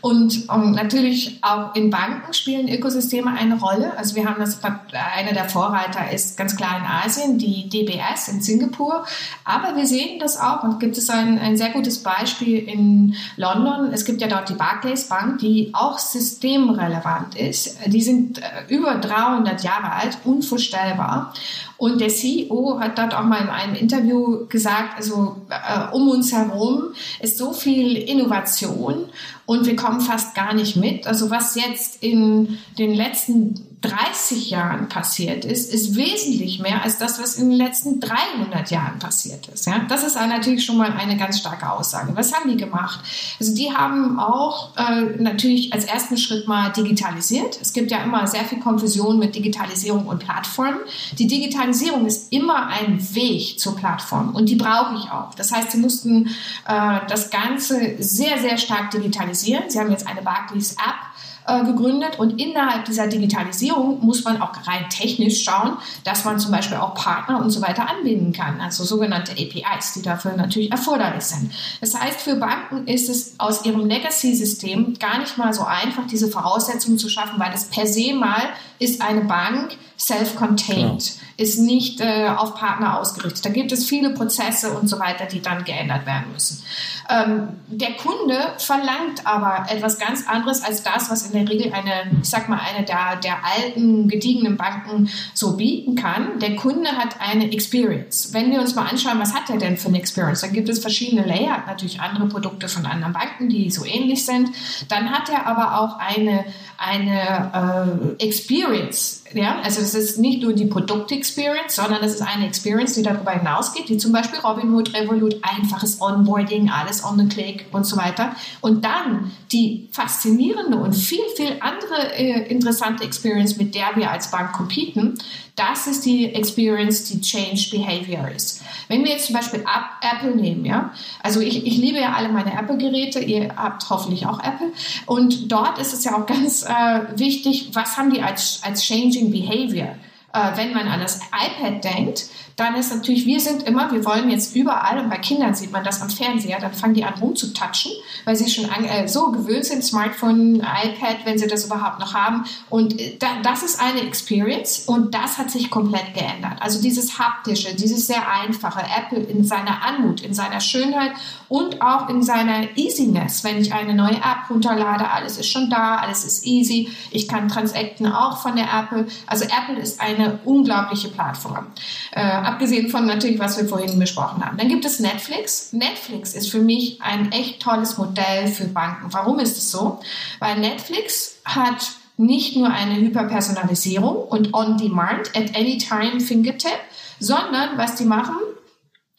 [0.00, 3.96] Und, und, natürlich auch in Banken spielen Ökosysteme eine Rolle.
[3.98, 8.40] Also wir haben das, einer der Vorreiter ist ganz klar in Asien, die DBS in
[8.40, 9.04] Singapur.
[9.44, 13.92] Aber wir sehen das auch und gibt es ein, ein sehr gutes Beispiel in London.
[13.92, 17.76] Es gibt ja dort die Barclays Bank, die auch systemrelevant ist.
[17.86, 21.34] Die sind äh, über 300 Jahre alt, unvorstellbar.
[21.82, 26.08] Und der CEO hat dort auch mal in einem Interview gesagt, gesagt, also äh, um
[26.08, 29.06] uns herum ist so viel Innovation
[29.46, 31.06] und wir kommen fast gar nicht mit.
[31.06, 37.20] Also was jetzt in den letzten 30 Jahren passiert ist, ist wesentlich mehr als das,
[37.20, 39.66] was in den letzten 300 Jahren passiert ist.
[39.66, 39.80] Ja?
[39.88, 42.14] Das ist natürlich schon mal eine ganz starke Aussage.
[42.14, 43.00] Was haben die gemacht?
[43.40, 47.58] Also die haben auch äh, natürlich als ersten Schritt mal digitalisiert.
[47.60, 50.78] Es gibt ja immer sehr viel Konfusion mit Digitalisierung und Plattformen.
[51.18, 55.34] Die Digitalisierung ist immer ein Weg zur Plattform und die brauche ich auch.
[55.34, 56.28] Das heißt, sie mussten
[56.68, 59.31] äh, das Ganze sehr, sehr stark digitalisieren.
[59.34, 61.12] Sie haben jetzt eine Barclays App
[61.46, 66.52] äh, gegründet und innerhalb dieser Digitalisierung muss man auch rein technisch schauen, dass man zum
[66.52, 71.24] Beispiel auch Partner und so weiter anbinden kann, also sogenannte APIs, die dafür natürlich erforderlich
[71.24, 71.52] sind.
[71.80, 76.28] Das heißt, für Banken ist es aus ihrem Legacy-System gar nicht mal so einfach, diese
[76.28, 78.42] Voraussetzungen zu schaffen, weil es per se mal
[78.78, 83.44] ist eine Bank self-contained, ist nicht äh, auf Partner ausgerichtet.
[83.44, 86.62] Da gibt es viele Prozesse und so weiter, die dann geändert werden müssen.
[87.08, 92.10] Ähm, der Kunde verlangt aber etwas ganz anderes als das, was in der Regel eine,
[92.20, 96.38] ich sag mal, eine der, der alten, gediegenen Banken so bieten kann.
[96.40, 98.32] Der Kunde hat eine Experience.
[98.32, 100.40] Wenn wir uns mal anschauen, was hat er denn für eine Experience?
[100.40, 104.50] Dann gibt es verschiedene Layer, natürlich andere Produkte von anderen Banken, die so ähnlich sind.
[104.88, 106.44] Dann hat er aber auch eine,
[106.76, 109.21] eine äh, Experience.
[109.34, 109.60] Ja?
[109.62, 113.88] Also es ist nicht nur die Produkt-Experience, sondern es ist eine Experience, die darüber hinausgeht,
[113.88, 118.34] wie zum Beispiel Robinhood, Revolut, einfaches Onboarding, alles on the click und so weiter.
[118.60, 124.30] Und dann die faszinierende und viel, viel andere äh, interessante Experience, mit der wir als
[124.30, 125.18] Bank competen,
[125.56, 128.62] das ist die Experience, die Change Behavior ist.
[128.88, 129.62] Wenn wir jetzt zum Beispiel
[130.00, 130.92] Apple nehmen, ja,
[131.22, 134.72] also ich, ich liebe ja alle meine Apple-Geräte, ihr habt hoffentlich auch Apple
[135.04, 139.21] und dort ist es ja auch ganz äh, wichtig, was haben die als, als Changing
[139.30, 139.96] Behavior?
[140.32, 142.24] Äh, wenn man an das iPad denkt,
[142.56, 145.84] dann ist natürlich, wir sind immer, wir wollen jetzt überall, und bei Kindern sieht man
[145.84, 147.92] das am Fernseher, dann fangen die an rumzutatschen,
[148.24, 152.14] weil sie schon an, äh, so gewöhnt sind, Smartphone, iPad, wenn sie das überhaupt noch
[152.14, 152.44] haben.
[152.68, 156.60] Und äh, da, das ist eine Experience und das hat sich komplett geändert.
[156.60, 161.12] Also dieses haptische, dieses sehr einfache, Apple in seiner Anmut, in seiner Schönheit
[161.48, 163.44] und auch in seiner Easiness.
[163.44, 166.90] Wenn ich eine neue App runterlade, alles ist schon da, alles ist easy.
[167.10, 169.06] Ich kann transacten auch von der Apple.
[169.26, 171.66] Also Apple ist eine unglaubliche Plattform.
[172.12, 174.56] Äh, abgesehen von natürlich, was wir vorhin besprochen haben.
[174.56, 175.72] Dann gibt es Netflix.
[175.72, 179.12] Netflix ist für mich ein echt tolles Modell für Banken.
[179.12, 180.00] Warum ist es so?
[180.38, 186.78] Weil Netflix hat nicht nur eine Hyperpersonalisierung und on-demand at any time Fingertip,
[187.18, 188.36] sondern was die machen,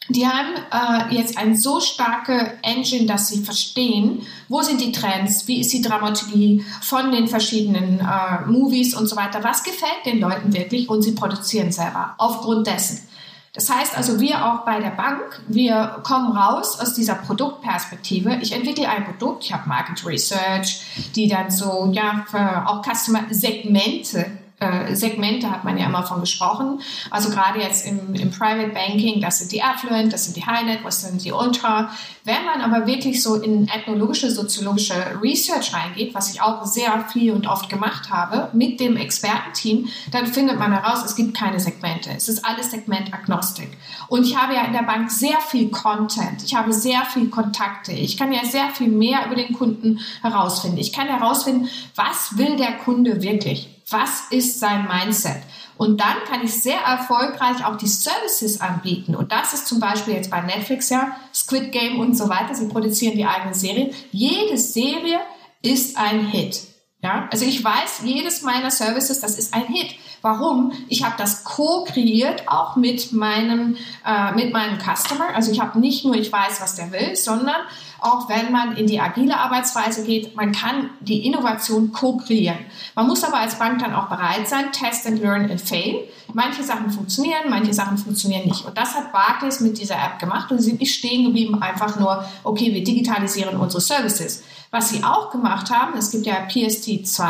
[0.09, 5.47] die haben äh, jetzt eine so starke Engine, dass sie verstehen, wo sind die Trends,
[5.47, 10.19] wie ist die Dramaturgie von den verschiedenen äh, Movies und so weiter, was gefällt den
[10.19, 13.07] Leuten wirklich und sie produzieren selber aufgrund dessen.
[13.53, 18.39] Das heißt also, wir auch bei der Bank, wir kommen raus aus dieser Produktperspektive.
[18.41, 22.25] Ich entwickle ein Produkt, ich habe Market Research, die dann so, ja,
[22.65, 24.25] auch Customer-Segmente
[24.63, 26.81] äh, Segmente hat man ja immer von gesprochen.
[27.09, 30.65] Also gerade jetzt im, im Private Banking, das sind die Affluent, das sind die High
[30.65, 31.89] Net, das sind die Ultra.
[32.23, 37.33] Wenn man aber wirklich so in ethnologische, soziologische Research reingeht, was ich auch sehr viel
[37.33, 42.11] und oft gemacht habe, mit dem Expertenteam, dann findet man heraus, es gibt keine Segmente.
[42.15, 43.77] Es ist alles Segmentagnostik.
[44.07, 46.43] Und ich habe ja in der Bank sehr viel Content.
[46.43, 47.91] Ich habe sehr viel Kontakte.
[47.91, 50.77] Ich kann ja sehr viel mehr über den Kunden herausfinden.
[50.77, 53.72] Ich kann herausfinden, was will der Kunde wirklich?
[53.89, 55.41] Was ist sein Mindset?
[55.77, 59.15] Und dann kann ich sehr erfolgreich auch die Services anbieten.
[59.15, 62.53] Und das ist zum Beispiel jetzt bei Netflix ja, Squid Game und so weiter.
[62.53, 63.91] Sie produzieren die eigene Serie.
[64.11, 65.19] Jede Serie
[65.61, 66.61] ist ein Hit.
[67.01, 69.95] Ja, also ich weiß, jedes meiner Services, das ist ein Hit.
[70.21, 70.71] Warum?
[70.87, 75.35] Ich habe das co-kreiert, auch mit meinem, äh, mit meinem Customer.
[75.35, 77.57] Also ich habe nicht nur, ich weiß, was der will, sondern
[78.03, 82.59] auch wenn man in die agile Arbeitsweise geht, man kann die Innovation co-kreieren.
[82.95, 86.03] Man muss aber als Bank dann auch bereit sein, test and learn and fail.
[86.33, 88.65] Manche Sachen funktionieren, manche Sachen funktionieren nicht.
[88.65, 91.97] Und das hat Barclays mit dieser App gemacht und sie sind nicht stehen geblieben, einfach
[91.99, 94.43] nur, okay, wir digitalisieren unsere Services.
[94.73, 97.21] Was sie auch gemacht haben, es gibt ja PST2,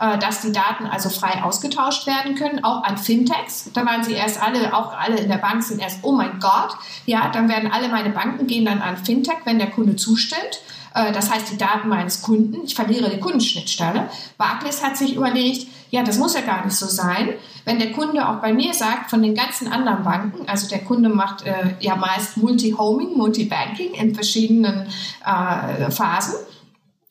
[0.00, 3.70] äh, dass die Daten also frei ausgetauscht werden können, auch an Fintechs.
[3.72, 6.76] Da waren sie erst alle, auch alle in der Bank sind erst, oh mein Gott,
[7.06, 10.62] ja, dann werden alle meine Banken gehen dann an Fintech, wenn der Kunde zustimmt.
[10.96, 14.10] Äh, das heißt, die Daten meines Kunden, ich verliere die Kundenschnittstelle.
[14.36, 17.34] Barclays hat sich überlegt, ja, das muss ja gar nicht so sein.
[17.64, 21.08] Wenn der Kunde auch bei mir sagt, von den ganzen anderen Banken, also der Kunde
[21.08, 24.88] macht äh, ja meist Multi-Homing, Multi-Banking in verschiedenen
[25.24, 26.34] äh, Phasen,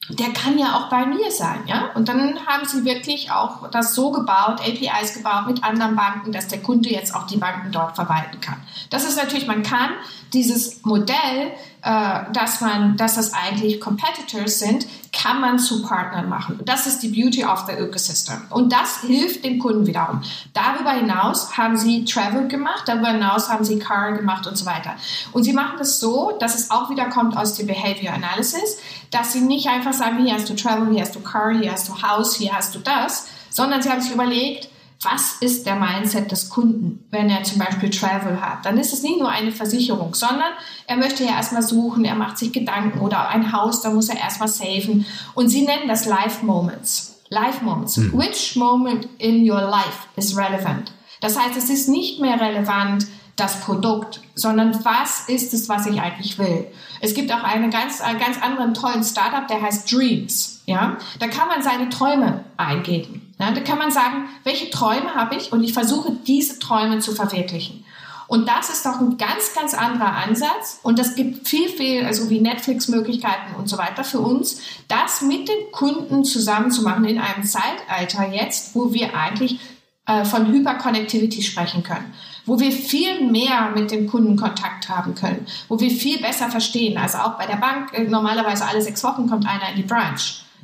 [0.09, 1.91] der kann ja auch bei mir sein, ja.
[1.95, 6.47] Und dann haben sie wirklich auch das so gebaut, APIs gebaut mit anderen Banken, dass
[6.49, 8.61] der Kunde jetzt auch die Banken dort verwalten kann.
[8.89, 9.91] Das ist natürlich, man kann
[10.33, 16.59] dieses Modell, dass man, dass das eigentlich Competitors sind, kann man zu Partnern machen.
[16.63, 18.41] Das ist die Beauty of the Ecosystem.
[18.49, 20.21] Und das hilft dem Kunden wiederum.
[20.53, 24.95] Darüber hinaus haben sie Travel gemacht, darüber hinaus haben sie Car gemacht und so weiter.
[25.33, 28.77] Und sie machen das so, dass es auch wieder kommt aus dem Behavior Analysis,
[29.11, 31.89] dass sie nicht einfach sagen, hier hast du Travel, hier hast du Car, hier hast
[31.89, 34.69] du House, hier hast du das, sondern sie haben sich überlegt,
[35.03, 38.65] was ist der Mindset des Kunden, wenn er zum Beispiel Travel hat.
[38.65, 40.51] Dann ist es nicht nur eine Versicherung, sondern
[40.87, 44.17] er möchte ja erstmal suchen, er macht sich Gedanken oder ein Haus, da muss er
[44.17, 45.05] erstmal saven.
[45.35, 47.21] Und sie nennen das Life Moments.
[47.29, 47.97] Life Moments.
[47.97, 48.17] Mhm.
[48.17, 50.91] Which moment in your life is relevant?
[51.21, 55.99] Das heißt, es ist nicht mehr relevant, das Produkt, sondern was ist es, was ich
[55.99, 56.67] eigentlich will.
[57.01, 60.61] Es gibt auch einen ganz, einen ganz anderen tollen Startup, der heißt Dreams.
[60.65, 63.33] Ja, da kann man seine Träume eingeben.
[63.39, 67.13] Ja, da kann man sagen, welche Träume habe ich und ich versuche diese Träume zu
[67.13, 67.83] verwirklichen.
[68.27, 70.79] Und das ist doch ein ganz, ganz anderer Ansatz.
[70.81, 75.49] Und das gibt viel, viel, also wie Netflix-Möglichkeiten und so weiter für uns, das mit
[75.49, 79.59] den Kunden zusammen zu machen in einem Zeitalter jetzt, wo wir eigentlich
[80.05, 82.13] äh, von Hyperconnectivity sprechen können
[82.45, 86.97] wo wir viel mehr mit dem Kunden Kontakt haben können, wo wir viel besser verstehen.
[86.97, 90.19] Also auch bei der Bank, äh, normalerweise alle sechs Wochen kommt einer in die Branch.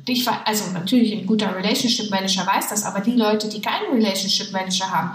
[0.06, 4.50] Dich, also natürlich ein guter Relationship Manager weiß das, aber die Leute, die keinen Relationship
[4.50, 5.10] Manager haben,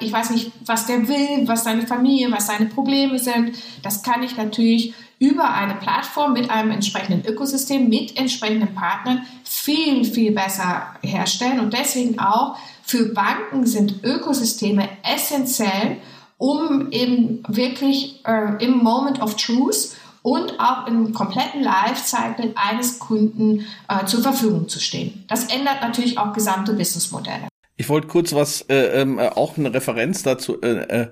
[0.00, 3.52] ich weiß nicht, was der will, was seine Familie, was seine Probleme sind.
[3.82, 10.04] Das kann ich natürlich über eine Plattform mit einem entsprechenden Ökosystem, mit entsprechenden Partnern viel,
[10.04, 11.60] viel besser herstellen.
[11.60, 15.98] Und deswegen auch für Banken sind Ökosysteme essentiell,
[16.38, 23.66] um eben wirklich äh, im Moment of Truth und auch im kompletten Lifecycle eines Kunden
[23.88, 25.24] äh, zur Verfügung zu stehen.
[25.28, 27.48] Das ändert natürlich auch gesamte Businessmodelle.
[27.76, 31.06] Ich wollte kurz was, äh, ähm, äh, auch eine Referenz dazu äh, äh,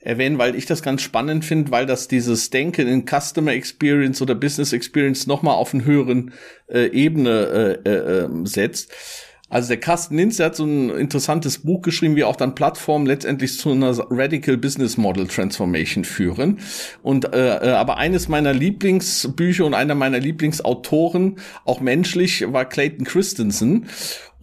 [0.00, 4.34] erwähnen, weil ich das ganz spannend finde, weil das dieses Denken in Customer Experience oder
[4.34, 6.32] Business Experience nochmal auf eine höheren
[6.68, 8.92] äh, Ebene äh, äh, ähm, setzt.
[9.48, 13.06] Also der Carsten Linz, der hat so ein interessantes Buch geschrieben, wie auch dann Plattformen
[13.06, 16.58] letztendlich zu einer Radical Business Model Transformation führen.
[17.02, 23.04] Und äh, äh, aber eines meiner Lieblingsbücher und einer meiner Lieblingsautoren, auch menschlich, war Clayton
[23.04, 23.86] Christensen.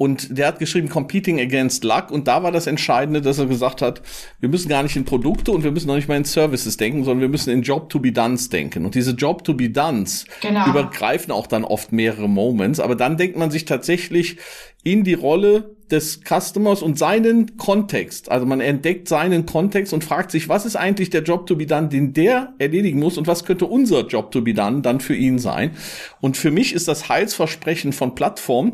[0.04, 2.12] Und der hat geschrieben Competing Against Luck.
[2.12, 4.02] Und da war das Entscheidende, dass er gesagt hat,
[4.42, 7.06] wir müssen gar nicht in Produkte und wir müssen noch nicht mal in Services denken,
[7.06, 8.84] sondern wir müssen in Job to be Dones denken.
[8.84, 10.68] Und diese Job to be Dones genau.
[10.68, 12.82] übergreifen auch dann oft mehrere Moments.
[12.82, 14.40] Aber dann denkt man sich tatsächlich
[14.84, 18.30] in die Rolle des Customers und seinen Kontext.
[18.30, 21.66] Also man entdeckt seinen Kontext und fragt sich, was ist eigentlich der Job to be
[21.66, 25.16] done, den der erledigen muss und was könnte unser Job to be done dann für
[25.16, 25.72] ihn sein.
[26.20, 28.74] Und für mich ist das Heilsversprechen von Plattform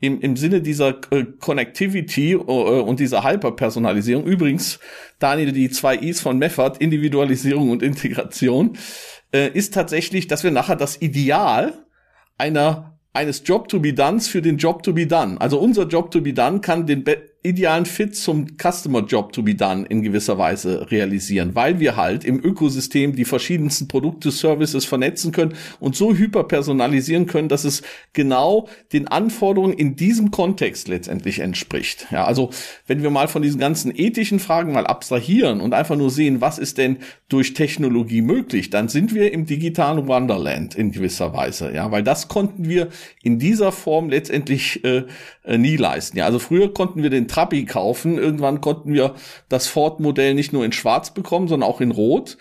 [0.00, 4.24] im, im Sinne dieser äh, Connectivity äh, und dieser Hyperpersonalisierung.
[4.24, 4.80] Übrigens,
[5.18, 8.76] Daniel, die zwei Is von Meffert, Individualisierung und Integration,
[9.32, 11.84] äh, ist tatsächlich, dass wir nachher das Ideal
[12.38, 15.40] einer eines Job to be done für den Job to be done.
[15.40, 17.04] Also unser Job to be done kann den
[17.42, 22.24] idealen Fit zum Customer Job to be done in gewisser Weise realisieren, weil wir halt
[22.24, 28.68] im Ökosystem die verschiedensten Produkte, Services vernetzen können und so hyperpersonalisieren können, dass es genau
[28.92, 32.08] den Anforderungen in diesem Kontext letztendlich entspricht.
[32.10, 32.50] Ja, also
[32.86, 36.58] wenn wir mal von diesen ganzen ethischen Fragen mal abstrahieren und einfach nur sehen, was
[36.58, 36.98] ist denn
[37.30, 41.72] durch Technologie möglich, dann sind wir im digitalen Wonderland in gewisser Weise.
[41.74, 42.88] Ja, weil das konnten wir
[43.22, 45.04] in dieser Form letztendlich äh,
[45.44, 46.18] äh nie leisten.
[46.18, 48.18] Ja, also früher konnten wir den Trabi kaufen.
[48.18, 49.14] Irgendwann konnten wir
[49.48, 52.36] das Ford-Modell nicht nur in Schwarz bekommen, sondern auch in Rot.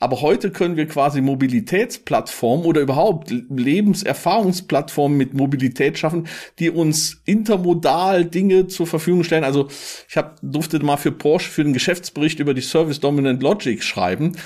[0.00, 6.28] Aber heute können wir quasi Mobilitätsplattformen oder überhaupt Lebenserfahrungsplattformen mit Mobilität schaffen,
[6.58, 9.44] die uns intermodal Dinge zur Verfügung stellen.
[9.44, 9.68] Also
[10.08, 14.36] ich hab, durfte mal für Porsche für den Geschäftsbericht über die Service Dominant Logic schreiben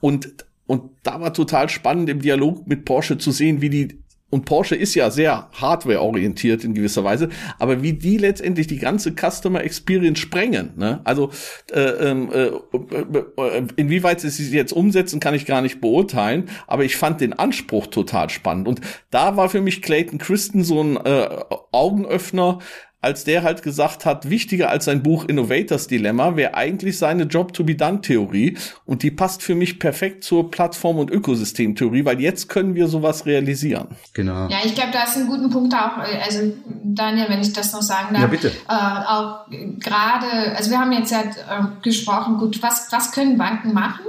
[0.00, 0.32] und
[0.68, 3.98] und da war total spannend im Dialog mit Porsche zu sehen, wie die
[4.30, 9.12] und Porsche ist ja sehr hardware-orientiert in gewisser Weise, aber wie die letztendlich die ganze
[9.12, 11.00] Customer Experience sprengen, ne?
[11.04, 11.30] also
[11.72, 16.84] äh, ähm, äh, äh, inwieweit sie sie jetzt umsetzen, kann ich gar nicht beurteilen, aber
[16.84, 18.68] ich fand den Anspruch total spannend.
[18.68, 21.28] Und da war für mich Clayton Christen so ein äh,
[21.72, 22.58] Augenöffner,
[23.00, 28.58] als der halt gesagt hat, wichtiger als sein Buch Innovators Dilemma wäre eigentlich seine Job-to-be-done-Theorie
[28.86, 33.24] und die passt für mich perfekt zur Plattform- und Ökosystemtheorie, weil jetzt können wir sowas
[33.24, 33.88] realisieren.
[34.14, 34.48] Genau.
[34.48, 37.72] Ja, ich glaube, da ist ein guter Punkt auch, äh, also Daniel, wenn ich das
[37.72, 38.22] noch sagen darf.
[38.22, 38.48] Ja, bitte.
[38.48, 39.46] Äh, auch
[39.78, 44.06] gerade, also wir haben jetzt ja äh, gesprochen, gut, was, was können Banken machen?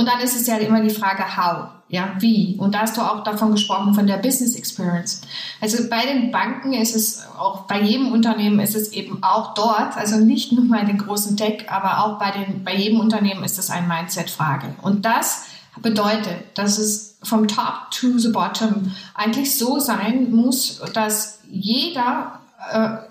[0.00, 2.56] Und dann ist es ja immer die Frage, how, ja, wie.
[2.56, 5.20] Und da hast du auch davon gesprochen, von der Business Experience.
[5.60, 9.98] Also bei den Banken ist es, auch bei jedem Unternehmen ist es eben auch dort,
[9.98, 13.58] also nicht nur bei den großen Tech, aber auch bei, den, bei jedem Unternehmen ist
[13.58, 14.74] es eine Mindset-Frage.
[14.80, 15.44] Und das
[15.82, 22.39] bedeutet, dass es vom Top to the Bottom eigentlich so sein muss, dass jeder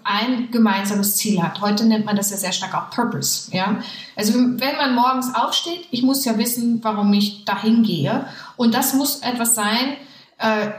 [0.03, 1.59] ein gemeinsames Ziel hat.
[1.61, 3.55] Heute nennt man das ja sehr stark auch Purpose.
[3.55, 3.77] Ja?
[4.15, 8.25] Also wenn man morgens aufsteht, ich muss ja wissen, warum ich dahin gehe.
[8.57, 9.97] Und das muss etwas sein,
[10.37, 10.69] äh,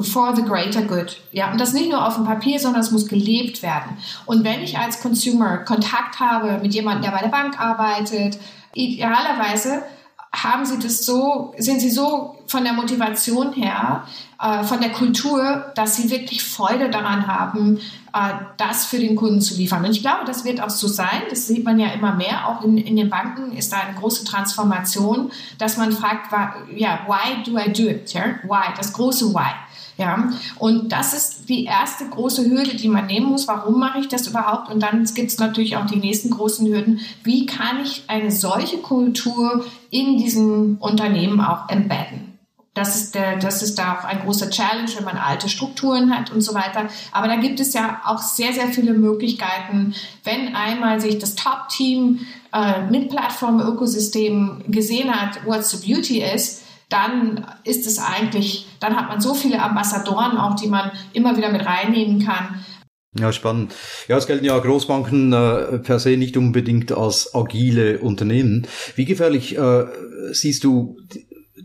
[0.00, 1.16] for the greater good.
[1.32, 3.96] Ja, und das nicht nur auf dem Papier, sondern es muss gelebt werden.
[4.24, 8.38] Und wenn ich als Consumer Kontakt habe mit jemandem, der bei der Bank arbeitet,
[8.72, 9.82] idealerweise
[10.32, 14.04] haben sie das so, sind sie so von der Motivation her,
[14.40, 17.80] äh, von der Kultur, dass sie wirklich Freude daran haben, äh,
[18.56, 19.84] das für den Kunden zu liefern.
[19.84, 21.22] Und ich glaube, das wird auch so sein.
[21.28, 22.48] Das sieht man ja immer mehr.
[22.48, 26.32] Auch in, in den Banken ist da eine große Transformation, dass man fragt,
[26.76, 28.12] ja, why do I do it?
[28.12, 28.36] Ja?
[28.42, 28.74] Why?
[28.76, 29.50] Das große Why.
[30.00, 33.46] Ja, und das ist die erste große Hürde, die man nehmen muss.
[33.46, 34.70] Warum mache ich das überhaupt?
[34.70, 37.00] Und dann gibt es natürlich auch die nächsten großen Hürden.
[37.22, 42.29] Wie kann ich eine solche Kultur in diesem Unternehmen auch embedden?
[42.74, 46.30] Das ist, der, das ist da auch ein großer Challenge, wenn man alte Strukturen hat
[46.30, 46.88] und so weiter.
[47.10, 52.20] Aber da gibt es ja auch sehr, sehr viele Möglichkeiten, wenn einmal sich das Top-Team
[52.52, 59.08] äh, mit Plattform-Ökosystem gesehen hat, what's the beauty ist, dann ist es eigentlich, dann hat
[59.08, 62.64] man so viele Ambassadoren auch, die man immer wieder mit reinnehmen kann.
[63.18, 63.74] Ja, spannend.
[64.06, 68.68] Ja, es gelten ja Großbanken äh, per se nicht unbedingt als agile Unternehmen.
[68.94, 69.86] Wie gefährlich äh,
[70.30, 70.96] siehst du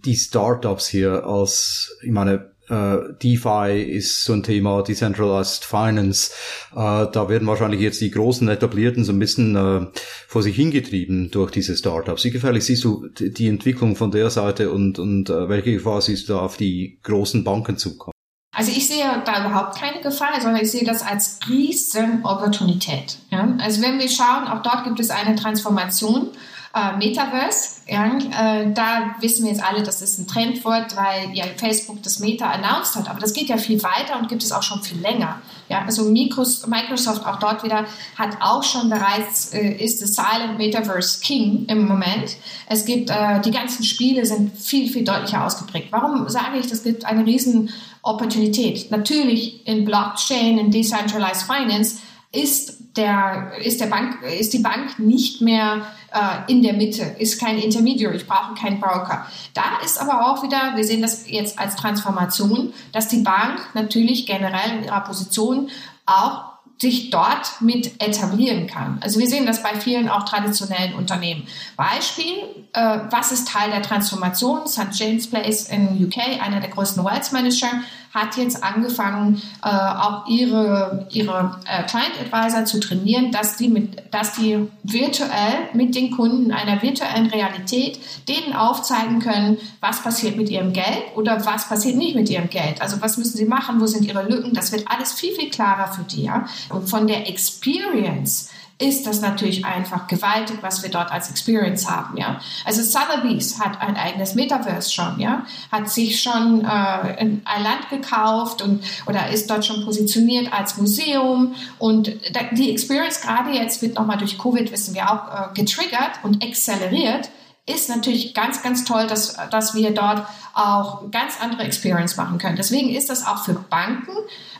[0.03, 6.31] die Startups hier als, ich meine, Uh, DeFi ist so ein Thema, Decentralized Finance.
[6.73, 9.85] Uh, da werden wahrscheinlich jetzt die großen Etablierten so ein bisschen uh,
[10.27, 12.23] vor sich hingetrieben durch diese Startups.
[12.23, 16.33] Wie gefährlich siehst du die Entwicklung von der Seite und, und welche Gefahr siehst du
[16.33, 18.13] da auf die großen Banken zukommen?
[18.55, 23.17] Also ich sehe da überhaupt keine Gefahr, sondern ich sehe das als riesen Opportunität.
[23.29, 23.55] Ja?
[23.59, 26.29] Also wenn wir schauen, auch dort gibt es eine Transformation
[26.75, 27.81] äh, Metaverse.
[27.87, 32.19] Ja, äh, da wissen wir jetzt alle, dass es ein Trendwort, weil ja Facebook das
[32.19, 33.09] Meta announced hat.
[33.09, 35.41] Aber das geht ja viel weiter und gibt es auch schon viel länger.
[35.69, 37.85] Ja, also Microsoft auch dort wieder
[38.17, 42.35] hat auch schon bereits äh, ist the Silent Metaverse King im Moment.
[42.67, 45.87] Es gibt äh, die ganzen Spiele sind viel viel deutlicher ausgeprägt.
[45.91, 47.69] Warum sage ich, das gibt eine riesen
[48.01, 48.91] Opportunität?
[48.91, 51.99] Natürlich in Blockchain, in Decentralized Finance
[52.31, 55.85] ist der, ist, der Bank, ist die Bank nicht mehr
[56.15, 59.27] äh, in der Mitte, ist kein Intermediary, ich brauche keinen Broker.
[59.53, 64.25] Da ist aber auch wieder, wir sehen das jetzt als Transformation, dass die Bank natürlich
[64.25, 65.69] generell in ihrer Position
[66.05, 68.97] auch sich dort mit etablieren kann.
[69.01, 71.47] Also wir sehen das bei vielen auch traditionellen Unternehmen.
[71.77, 72.33] Beispiel,
[72.73, 74.67] äh, was ist Teil der Transformation?
[74.67, 74.87] St.
[74.91, 77.69] James Place in UK, einer der größten Wealth Manager,
[78.15, 84.01] hat jetzt angefangen, äh, auch ihre, ihre äh, Client Advisor zu trainieren, dass die, mit,
[84.11, 90.49] dass die virtuell mit den Kunden einer virtuellen Realität denen aufzeigen können, was passiert mit
[90.49, 92.81] ihrem Geld oder was passiert nicht mit ihrem Geld.
[92.81, 94.53] Also was müssen sie machen, wo sind ihre Lücken.
[94.53, 96.23] Das wird alles viel, viel klarer für die.
[96.23, 96.45] Ja?
[96.69, 102.17] Und von der Experience ist das natürlich einfach gewaltig, was wir dort als Experience haben,
[102.17, 102.41] ja.
[102.65, 108.61] Also Sotheby's hat ein eigenes Metaverse schon, ja, hat sich schon äh, ein Land gekauft
[108.61, 112.11] und oder ist dort schon positioniert als Museum und
[112.51, 117.29] die Experience gerade jetzt wird nochmal durch Covid wissen wir auch äh, getriggert und acceleriert
[117.67, 122.55] ist natürlich ganz, ganz toll, dass, dass wir dort auch ganz andere Experience machen können.
[122.55, 124.11] Deswegen ist das auch für Banken,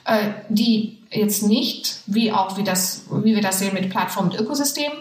[0.06, 4.40] äh, die jetzt nicht, wie auch wie, das, wie wir das sehen mit Plattformen und
[4.40, 4.98] Ökosystemen,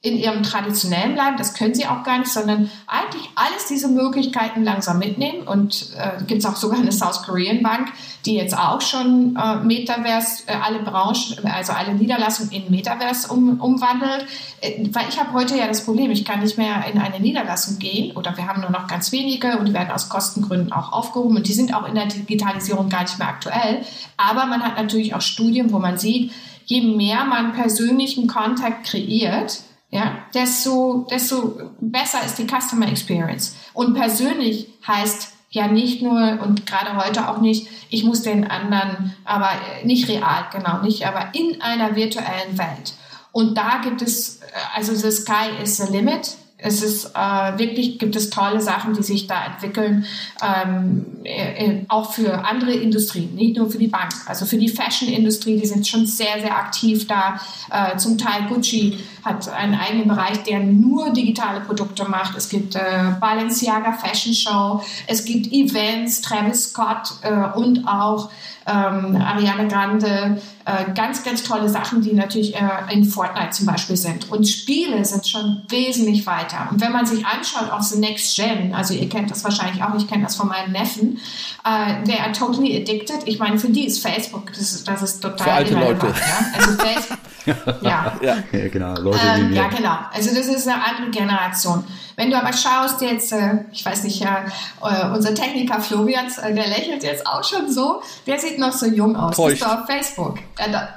[0.00, 4.62] in ihrem traditionellen bleiben, das können sie auch gar nicht, sondern eigentlich alles diese Möglichkeiten
[4.62, 5.42] langsam mitnehmen.
[5.48, 7.88] Und äh, gibt es auch sogar eine South Korean Bank,
[8.24, 13.60] die jetzt auch schon äh, Metaverse, äh, alle Branchen, also alle Niederlassungen in Metaverse um,
[13.60, 14.24] umwandelt.
[14.60, 17.80] Äh, weil ich habe heute ja das Problem, ich kann nicht mehr in eine Niederlassung
[17.80, 21.36] gehen oder wir haben nur noch ganz wenige und die werden aus Kostengründen auch aufgehoben
[21.36, 23.82] und die sind auch in der Digitalisierung gar nicht mehr aktuell.
[24.16, 26.30] Aber man hat natürlich auch Studien, wo man sieht,
[26.66, 33.56] je mehr man persönlichen Kontakt kreiert, ja, desto, desto besser ist die Customer Experience.
[33.72, 39.14] Und persönlich heißt ja nicht nur und gerade heute auch nicht, ich muss den anderen,
[39.24, 39.50] aber
[39.84, 42.94] nicht real, genau nicht, aber in einer virtuellen Welt.
[43.32, 44.40] Und da gibt es,
[44.74, 46.36] also the sky is the limit.
[46.60, 50.04] Es ist äh, wirklich, gibt es tolle Sachen, die sich da entwickeln,
[50.42, 54.12] ähm, äh, auch für andere Industrien, nicht nur für die Bank.
[54.26, 57.40] Also für die Fashion-Industrie, die sind schon sehr, sehr aktiv da.
[57.70, 62.36] Äh, zum Teil Gucci hat einen eigenen Bereich, der nur digitale Produkte macht.
[62.36, 62.80] Es gibt äh,
[63.20, 68.30] Balenciaga Fashion Show, es gibt Events, Travis Scott äh, und auch
[68.66, 72.60] ähm, Ariana Grande, äh, ganz, ganz tolle Sachen, die natürlich äh,
[72.92, 74.30] in Fortnite zum Beispiel sind.
[74.30, 76.68] Und Spiele sind schon wesentlich weiter.
[76.70, 79.94] Und wenn man sich anschaut auf The Next Gen, also ihr kennt das wahrscheinlich auch,
[79.96, 81.20] ich kenne das von meinem Neffen,
[81.64, 83.20] äh, der are totally addicted.
[83.24, 86.06] Ich meine, für die ist Facebook, das, das ist total Für alte Leute.
[86.06, 86.46] Ja?
[86.58, 87.18] Also Facebook,
[87.80, 88.12] ja.
[88.20, 88.36] ja.
[88.52, 88.94] ja, genau.
[89.00, 89.98] Leute, ähm, ja, genau.
[90.12, 91.84] Also das ist eine andere Generation.
[92.16, 94.44] Wenn du aber schaust jetzt, äh, ich weiß nicht, ja,
[94.82, 98.86] äh, unser Techniker Florian, äh, der lächelt jetzt auch schon so, der sieht noch so
[98.86, 99.36] jung aus.
[99.36, 99.60] Täuscht.
[99.60, 100.38] Bist du auf Facebook?
[100.58, 100.88] Äh, da,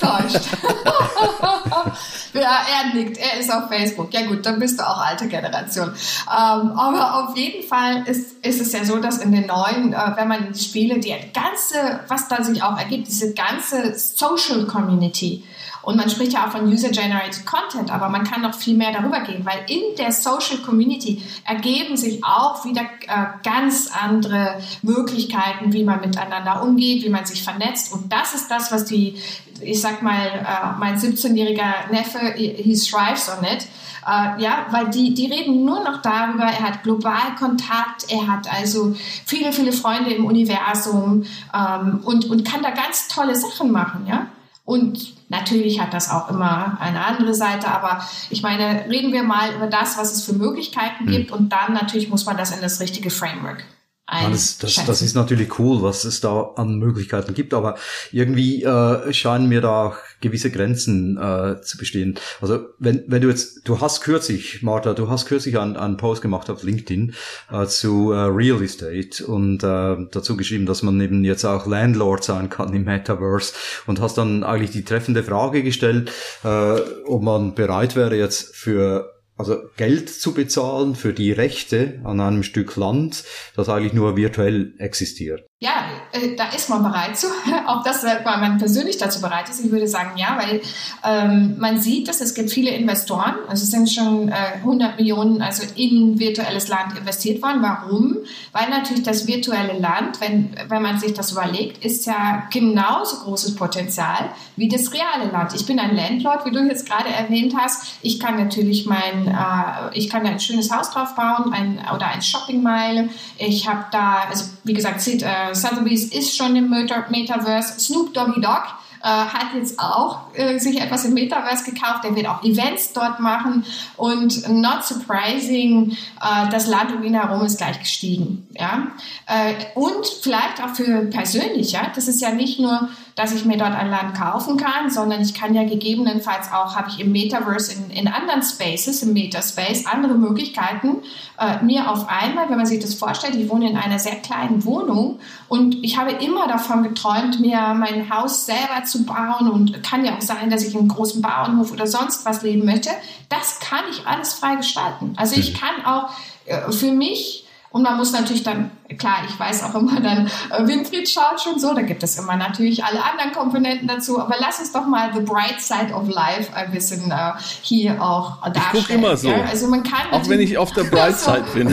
[0.00, 0.48] täuscht.
[2.34, 4.12] ja, er nickt, er ist auf Facebook.
[4.12, 5.88] Ja gut, dann bist du auch alte Generation.
[5.88, 10.16] Ähm, aber auf jeden Fall ist, ist es ja so, dass in den neuen, äh,
[10.16, 15.44] wenn man die Spiele, die ganze, was da sich auch ergibt, diese ganze Social Community,
[15.88, 19.20] und man spricht ja auch von User-Generated Content, aber man kann noch viel mehr darüber
[19.20, 25.84] gehen, weil in der Social Community ergeben sich auch wieder äh, ganz andere Möglichkeiten, wie
[25.84, 27.94] man miteinander umgeht, wie man sich vernetzt.
[27.94, 29.16] Und das ist das, was die,
[29.62, 33.66] ich sag mal, äh, mein 17-jähriger Neffe, he thrives on it.
[34.06, 38.50] Uh, ja, weil die, die reden nur noch darüber, er hat global Kontakt, er hat
[38.50, 38.94] also
[39.26, 41.24] viele, viele Freunde im Universum
[41.54, 44.28] ähm, und, und kann da ganz tolle Sachen machen, ja.
[44.68, 49.54] Und natürlich hat das auch immer eine andere Seite, aber ich meine, reden wir mal
[49.54, 51.10] über das, was es für Möglichkeiten mhm.
[51.10, 53.64] gibt und dann natürlich muss man das in das richtige Framework
[54.10, 57.76] ja, das, das, das ist natürlich cool, was es da an Möglichkeiten gibt, aber
[58.10, 62.18] irgendwie äh, scheinen mir da gewisse Grenzen äh, zu bestehen.
[62.40, 66.22] Also wenn, wenn du jetzt, du hast kürzlich, Martha, du hast kürzlich einen, einen Post
[66.22, 67.14] gemacht auf LinkedIn
[67.52, 72.24] äh, zu äh, Real Estate und äh, dazu geschrieben, dass man eben jetzt auch Landlord
[72.24, 73.52] sein kann im Metaverse
[73.86, 76.10] und hast dann eigentlich die treffende Frage gestellt,
[76.44, 82.20] äh, ob man bereit wäre jetzt für also Geld zu bezahlen für die Rechte an
[82.20, 83.24] einem Stück Land,
[83.54, 85.46] das eigentlich nur virtuell existiert.
[85.60, 87.26] Ja, äh, da ist man bereit zu.
[87.66, 90.60] Ob das, weil man persönlich dazu bereit ist, ich würde sagen ja, weil
[91.04, 93.34] ähm, man sieht, dass es gibt viele Investoren.
[93.48, 97.62] Also es sind schon äh, 100 Millionen also in virtuelles Land investiert worden.
[97.62, 98.16] Warum?
[98.52, 103.54] Weil natürlich das virtuelle Land, wenn, wenn man sich das überlegt, ist ja genauso großes
[103.54, 105.54] Potenzial wie das reale Land.
[105.54, 107.98] Ich bin ein Landlord, wie du jetzt gerade erwähnt hast.
[108.02, 112.22] Ich kann natürlich mein, äh, ich kann ein schönes Haus drauf bauen ein, oder ein
[112.22, 113.08] Shoppingmeile.
[113.38, 117.78] Ich habe da, also wie gesagt, sieht äh, Sotheby's ist schon im Meta Metaverse.
[117.80, 118.64] Snoop Doggy Dogg
[119.02, 122.04] äh, hat jetzt auch äh, sich etwas im Metaverse gekauft.
[122.04, 123.64] Der wird auch Events dort machen
[123.96, 128.46] und not surprising, äh, das Land um ihn herum ist gleich gestiegen.
[128.52, 128.88] Ja?
[129.26, 132.88] Äh, und vielleicht auch für persönlich, ja, das ist ja nicht nur
[133.18, 136.88] dass ich mir dort ein Land kaufen kann, sondern ich kann ja gegebenenfalls auch, habe
[136.88, 140.98] ich im Metaverse in, in anderen Spaces, im Metaspace, andere Möglichkeiten,
[141.36, 144.64] äh, mir auf einmal, wenn man sich das vorstellt, ich wohne in einer sehr kleinen
[144.64, 150.04] Wohnung und ich habe immer davon geträumt, mir mein Haus selber zu bauen und kann
[150.04, 152.90] ja auch sein, dass ich in einem großen Bauernhof oder sonst was leben möchte.
[153.28, 155.14] Das kann ich alles frei gestalten.
[155.16, 155.56] Also ich mhm.
[155.56, 156.10] kann auch
[156.44, 157.47] äh, für mich
[157.78, 161.60] und man muss natürlich dann, klar, ich weiß auch immer dann, äh, Winfried schaut schon
[161.60, 165.12] so, da gibt es immer natürlich alle anderen Komponenten dazu, aber lass uns doch mal
[165.14, 168.64] the bright side of life ein bisschen äh, hier auch darstellen.
[168.72, 169.28] Ich gucke immer so.
[169.28, 169.44] Ja?
[169.44, 171.72] Also man kann auch wenn ich auf der bright side bin.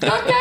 [0.00, 0.34] Okay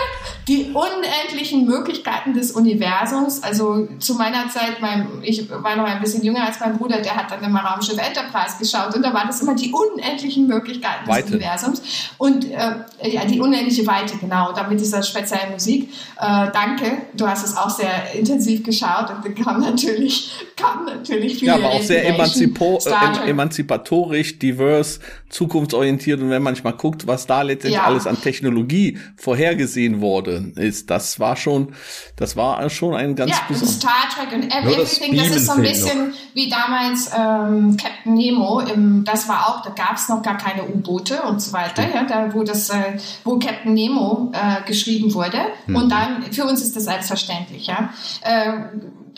[0.47, 3.41] die unendlichen Möglichkeiten des Universums.
[3.41, 7.15] Also zu meiner Zeit, mein, ich war noch ein bisschen jünger als mein Bruder, der
[7.15, 8.95] hat dann immer Raumschiff Enterprise geschaut.
[8.95, 11.23] Und da war das immer die unendlichen Möglichkeiten Weite.
[11.23, 11.82] des Universums.
[12.17, 15.89] Und äh, ja, die unendliche Weite, genau, damit dieser speziellen Musik.
[16.19, 19.09] Äh, danke, du hast es auch sehr intensiv geschaut.
[19.09, 24.99] Und dann kam natürlich, kam natürlich viele Ja, aber auch sehr emanzipo äh, emanzipatorisch, divers,
[25.30, 26.21] zukunftsorientiert.
[26.21, 27.86] Und wenn man manchmal guckt, was da letztendlich ja.
[27.86, 30.89] alles an Technologie vorhergesehen wurde, ist.
[30.89, 31.74] Das war schon,
[32.16, 33.76] das war schon ein ganz ja, besonderes.
[33.78, 36.16] Star Trek und Everything, das, das ist so ein bisschen noch.
[36.34, 38.59] wie damals ähm, Captain Nemo.
[38.59, 42.03] Im, das war auch, da gab es noch gar keine U-Boote und so weiter, ja,
[42.03, 45.39] da wo das, äh, wo Captain Nemo äh, geschrieben wurde.
[45.68, 45.76] Mhm.
[45.76, 47.89] Und dann für uns ist das selbstverständlich, ja.
[48.22, 48.53] Äh,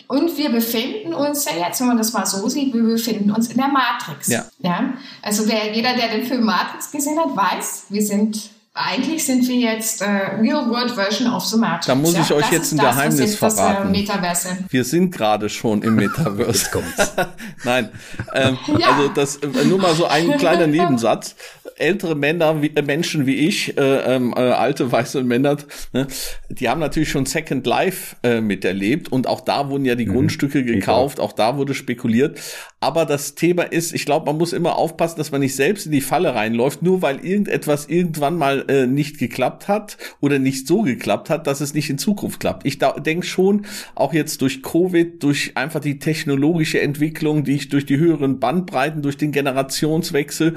[0.08, 3.48] und wir befinden uns ja jetzt, wenn man das mal so sieht, wir befinden uns
[3.48, 4.28] in der Matrix.
[4.28, 4.46] Ja.
[4.60, 4.94] ja?
[5.20, 9.56] Also wer, jeder, der den Film Matrix gesehen hat, weiß, wir sind eigentlich sind wir
[9.56, 11.86] jetzt äh, Real World Version of the Matrix.
[11.86, 12.36] Da muss ich ja?
[12.36, 13.92] euch jetzt ein das, Geheimnis verraten.
[14.06, 16.70] Das, äh, wir sind gerade schon im Metaverse.
[17.64, 17.90] Nein,
[18.34, 18.90] ähm, ja.
[18.92, 21.34] also das äh, nur mal so ein kleiner Nebensatz.
[21.80, 25.56] Ältere Männer, wie, äh, Menschen wie ich, äh, ähm, äh, alte weiße Männer,
[25.92, 26.06] ne,
[26.48, 30.12] die haben natürlich schon Second Life äh, miterlebt und auch da wurden ja die mhm.
[30.12, 32.38] Grundstücke gekauft, auch da wurde spekuliert.
[32.80, 35.92] Aber das Thema ist, ich glaube, man muss immer aufpassen, dass man nicht selbst in
[35.92, 40.82] die Falle reinläuft, nur weil irgendetwas irgendwann mal äh, nicht geklappt hat oder nicht so
[40.82, 42.64] geklappt hat, dass es nicht in Zukunft klappt.
[42.66, 43.66] Ich denke schon,
[43.96, 49.02] auch jetzt durch Covid, durch einfach die technologische Entwicklung, die ich durch die höheren Bandbreiten,
[49.02, 50.54] durch den Generationswechsel,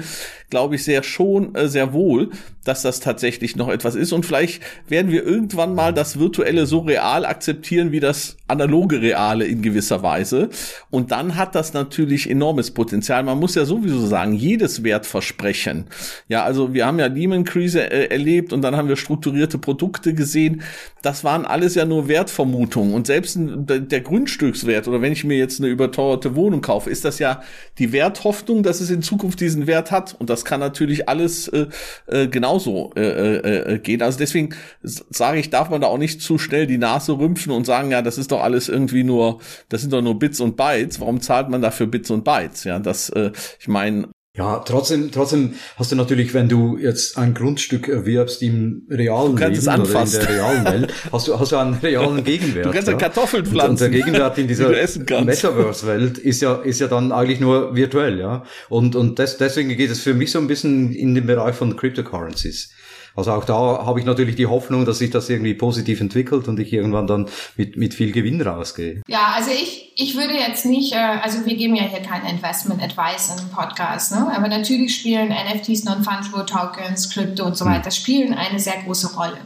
[0.52, 2.28] glaube ich sehr schon, äh, sehr wohl,
[2.64, 4.12] dass das tatsächlich noch etwas ist.
[4.12, 9.44] Und vielleicht werden wir irgendwann mal das Virtuelle so real akzeptieren wie das analoge Reale
[9.46, 10.50] in gewisser Weise.
[10.90, 13.22] Und dann hat das natürlich enormes Potenzial.
[13.22, 15.86] Man muss ja sowieso sagen, jedes Wertversprechen.
[16.28, 20.62] Ja, also wir haben ja Lehman-Krise äh, erlebt und dann haben wir strukturierte Produkte gesehen.
[21.02, 22.94] Das waren alles ja nur Wertvermutungen.
[22.94, 27.18] Und selbst der Grundstückswert oder wenn ich mir jetzt eine überteuerte Wohnung kaufe, ist das
[27.18, 27.42] ja
[27.78, 30.14] die Werthoffnung, dass es in Zukunft diesen Wert hat.
[30.18, 31.66] Und das kann natürlich alles äh,
[32.06, 34.02] äh, genauso äh, äh, äh gehen.
[34.02, 37.66] Also deswegen sage ich, darf man da auch nicht zu schnell die Nase rümpfen und
[37.66, 41.00] sagen, ja, das ist doch alles irgendwie nur, das sind doch nur Bits und Bytes.
[41.00, 42.64] Warum zahlt man dafür Bits und Bytes?
[42.64, 47.34] Ja, das, äh, ich meine, ja, trotzdem, trotzdem hast du natürlich, wenn du jetzt ein
[47.34, 51.74] Grundstück erwirbst im realen Leben oder in der realen Welt, hast du, hast du einen
[51.74, 52.64] realen Gegenwert.
[52.64, 53.84] Du kannst ja Kartoffeln pflanzen.
[53.84, 58.44] Und der Gegenwert in dieser Metaverse-Welt ist ja, ist ja dann eigentlich nur virtuell, ja.
[58.70, 61.76] Und, und das, deswegen geht es für mich so ein bisschen in den Bereich von
[61.76, 62.70] Cryptocurrencies.
[63.14, 66.58] Also auch da habe ich natürlich die Hoffnung, dass sich das irgendwie positiv entwickelt und
[66.58, 69.02] ich irgendwann dann mit, mit viel Gewinn rausgehe.
[69.06, 72.82] Ja, also ich, ich würde jetzt nicht, äh, also wir geben ja hier kein Investment
[72.82, 74.32] Advice im Podcast, ne?
[74.34, 77.72] aber natürlich spielen NFTs, Non-Fungible Tokens, Krypto und so hm.
[77.72, 79.38] weiter, spielen eine sehr große Rolle.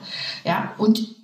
[0.44, 1.15] Ja, und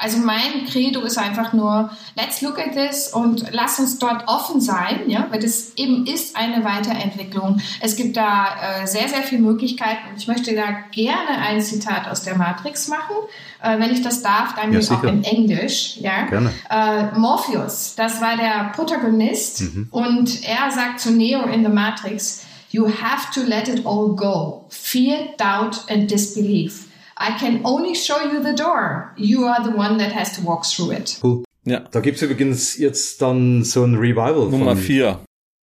[0.00, 4.60] also mein Credo ist einfach nur, let's look at this und lass uns dort offen
[4.60, 7.60] sein, ja, weil das eben ist eine Weiterentwicklung.
[7.80, 8.46] Es gibt da
[8.82, 10.08] äh, sehr, sehr viele Möglichkeiten.
[10.16, 13.16] Ich möchte da gerne ein Zitat aus der Matrix machen,
[13.62, 16.26] äh, wenn ich das darf, dann ja, auch in Englisch, ja.
[16.26, 16.52] Gerne.
[16.70, 19.88] Äh, Morpheus, das war der Protagonist mhm.
[19.90, 24.66] und er sagt zu Neo in The Matrix, You have to let it all go.
[24.68, 26.87] Fear, doubt and disbelief.
[27.18, 29.12] I can only show you the door.
[29.16, 31.18] You are the one that has to walk through it.
[31.22, 31.44] Cool.
[31.64, 31.80] Ja.
[31.90, 34.48] Da gibt's übrigens jetzt dann so ein Revival.
[34.48, 35.20] Nummer vier.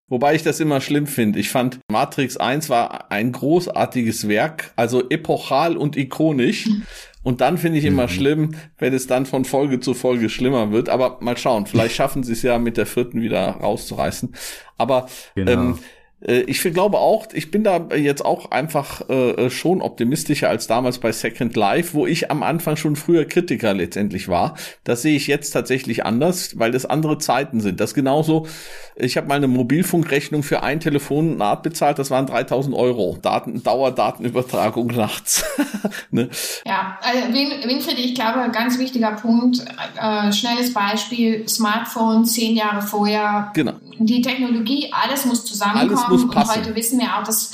[0.08, 1.40] Wobei ich das immer schlimm finde.
[1.40, 6.70] Ich fand Matrix 1 war ein großartiges Werk, also epochal und ikonisch.
[7.24, 8.10] Und dann finde ich immer mhm.
[8.10, 10.90] schlimm, wenn es dann von Folge zu Folge schlimmer wird.
[10.90, 14.36] Aber mal schauen, vielleicht schaffen sie es ja mit der vierten wieder rauszureißen.
[14.78, 15.52] Aber genau.
[15.52, 15.76] ähm, äh,
[16.28, 20.98] ich glaube auch, ich bin da jetzt auch einfach äh, äh, schon optimistischer als damals
[20.98, 24.56] bei Second Life, wo ich am Anfang schon früher Kritiker letztendlich war.
[24.84, 27.80] Das sehe ich jetzt tatsächlich anders, weil das andere Zeiten sind.
[27.80, 28.48] Das genauso,
[28.96, 33.18] ich habe mal eine Mobilfunkrechnung für ein Telefonat bezahlt, das waren 3000 Euro.
[33.22, 35.44] Daten, Dauerdatenübertragung nachts.
[36.10, 36.30] ne?
[36.66, 39.64] Ja, also Winfried, ich glaube, ganz wichtiger Punkt,
[40.02, 43.52] äh, schnelles Beispiel, Smartphone zehn Jahre vorher.
[43.54, 43.74] Genau.
[44.00, 45.98] Die Technologie, alles muss zusammenkommen.
[45.98, 46.60] Alles muss passen.
[46.60, 47.52] Und heute wissen wir auch, dass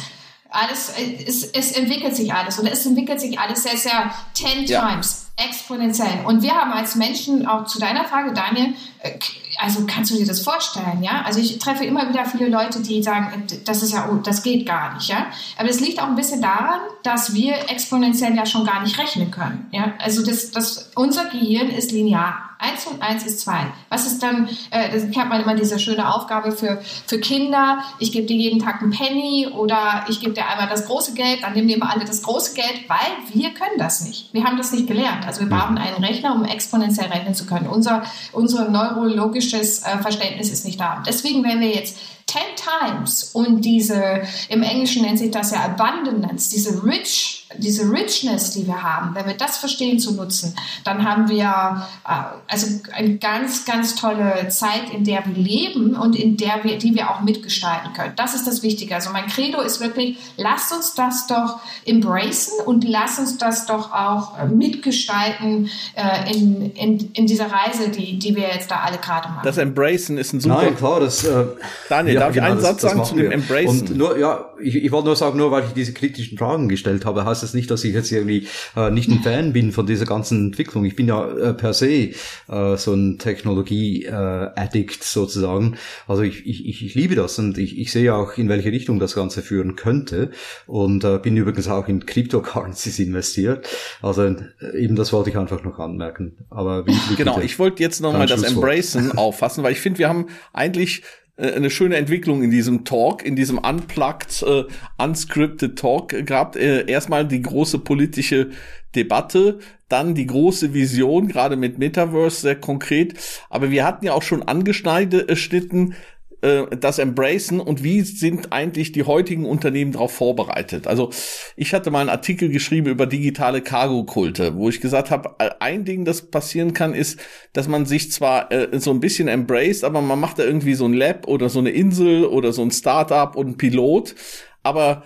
[0.50, 0.94] alles,
[1.26, 4.88] es, es entwickelt sich alles und es entwickelt sich alles sehr, sehr ten ja.
[4.88, 6.26] times exponentiell.
[6.26, 9.12] Und wir haben als Menschen, auch zu deiner Frage, Daniel, äh,
[9.60, 11.24] also kannst du dir das vorstellen, ja?
[11.26, 14.66] Also ich treffe immer wieder viele Leute, die sagen, das ist ja, oh, das geht
[14.66, 15.28] gar nicht, ja?
[15.58, 19.32] Aber es liegt auch ein bisschen daran, dass wir exponentiell ja schon gar nicht rechnen
[19.32, 19.94] können, ja?
[20.00, 22.51] Also das, das, unser Gehirn ist linear.
[22.62, 23.66] Eins und eins ist zwei.
[23.90, 28.12] Was ist dann, äh, ich habe mal immer diese schöne Aufgabe für, für Kinder, ich
[28.12, 31.54] gebe dir jeden Tag einen Penny oder ich gebe dir einmal das große Geld, dann
[31.54, 33.00] nehmen wir immer alle das große Geld, weil
[33.34, 34.32] wir können das nicht.
[34.32, 35.26] Wir haben das nicht gelernt.
[35.26, 37.66] Also wir brauchen einen Rechner, um exponentiell rechnen zu können.
[37.68, 41.02] Unser, unsere neurologisches äh, Verständnis ist nicht da.
[41.04, 41.98] Deswegen, wenn wir jetzt
[42.32, 48.52] 10 times und diese, im Englischen nennt sich das ja Abundance, diese Rich diese Richness,
[48.52, 52.14] die wir haben, wenn wir das verstehen zu nutzen, dann haben wir äh,
[52.48, 56.96] also eine ganz, ganz tolle Zeit, in der wir leben und in der wir, die
[56.96, 58.14] wir auch mitgestalten können.
[58.16, 58.96] Das ist das Wichtige.
[58.96, 63.92] Also mein Credo ist wirklich, lasst uns das doch embracen und lasst uns das doch
[63.92, 68.98] auch äh, mitgestalten äh, in, in, in dieser Reise, die, die wir jetzt da alle
[68.98, 69.42] gerade machen.
[69.44, 70.64] Das Embracen ist ein super.
[70.64, 71.24] Nein, klar, das.
[71.24, 71.46] Äh,
[71.90, 73.88] Daniel, ja, darf genau, ich einen das, Satz sagen zu dem Embracen?
[73.88, 77.06] Und nur, ja, ich, ich wollte nur sagen, nur weil ich diese kritischen Fragen gestellt
[77.06, 80.06] habe, heißt das nicht, dass ich jetzt irgendwie äh, nicht ein Fan bin von dieser
[80.06, 80.86] ganzen Entwicklung.
[80.86, 82.12] Ich bin ja äh, per se
[82.48, 85.78] äh, so ein Technologie-Addict sozusagen.
[86.08, 89.16] Also ich, ich, ich liebe das und ich, ich sehe auch, in welche Richtung das
[89.16, 90.32] Ganze führen könnte
[90.68, 93.68] und äh, bin übrigens auch in Cryptocurrencies investiert.
[94.02, 94.36] Also äh,
[94.76, 96.38] eben das wollte ich einfach noch anmerken.
[96.50, 100.10] Aber wie, wie genau, ich wollte jetzt nochmal das Embracen auffassen, weil ich finde, wir
[100.10, 101.04] haben eigentlich
[101.42, 104.64] eine schöne Entwicklung in diesem Talk, in diesem unplugged, äh,
[104.98, 106.56] unscripted Talk gehabt.
[106.56, 108.52] Äh, erstmal die große politische
[108.96, 113.16] Debatte, dann die große Vision, gerade mit Metaverse sehr konkret.
[113.50, 115.96] Aber wir hatten ja auch schon angeschnitten,
[116.42, 120.88] äh, das embracen und wie sind eigentlich die heutigen Unternehmen darauf vorbereitet?
[120.88, 121.12] Also
[121.56, 125.86] ich hatte mal einen Artikel geschrieben über digitale Cargo-Kulte, wo ich gesagt habe, äh, ein
[125.86, 127.20] Ding, das passieren kann, ist,
[127.54, 130.86] dass man sich zwar äh, so ein bisschen embraced, aber man macht da irgendwie so
[130.86, 134.16] ein Lab oder so eine Insel oder so ein Startup und ein Pilot,
[134.64, 135.04] aber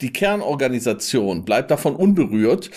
[0.00, 2.70] die Kernorganisation bleibt davon unberührt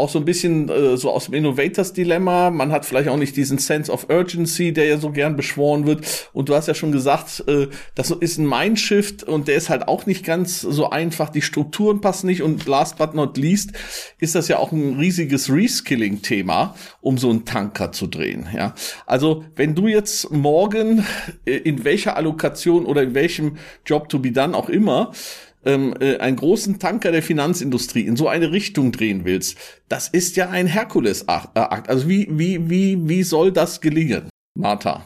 [0.00, 2.50] auch so ein bisschen äh, so aus dem Innovators Dilemma.
[2.50, 6.28] Man hat vielleicht auch nicht diesen Sense of Urgency, der ja so gern beschworen wird.
[6.32, 9.86] Und du hast ja schon gesagt, äh, das ist ein Mindshift und der ist halt
[9.86, 11.30] auch nicht ganz so einfach.
[11.30, 13.72] Die Strukturen passen nicht und last but not least
[14.18, 18.48] ist das ja auch ein riesiges Reskilling-Thema, um so einen Tanker zu drehen.
[18.54, 18.74] Ja,
[19.06, 21.04] also wenn du jetzt morgen
[21.44, 25.12] äh, in welcher Allokation oder in welchem Job to be done auch immer
[25.64, 29.56] ähm, äh, einen großen Tanker der Finanzindustrie in so eine Richtung drehen willst,
[29.88, 31.88] das ist ja ein Herkules-Akt.
[31.88, 35.04] Also wie, wie, wie, wie soll das gelingen, Martha?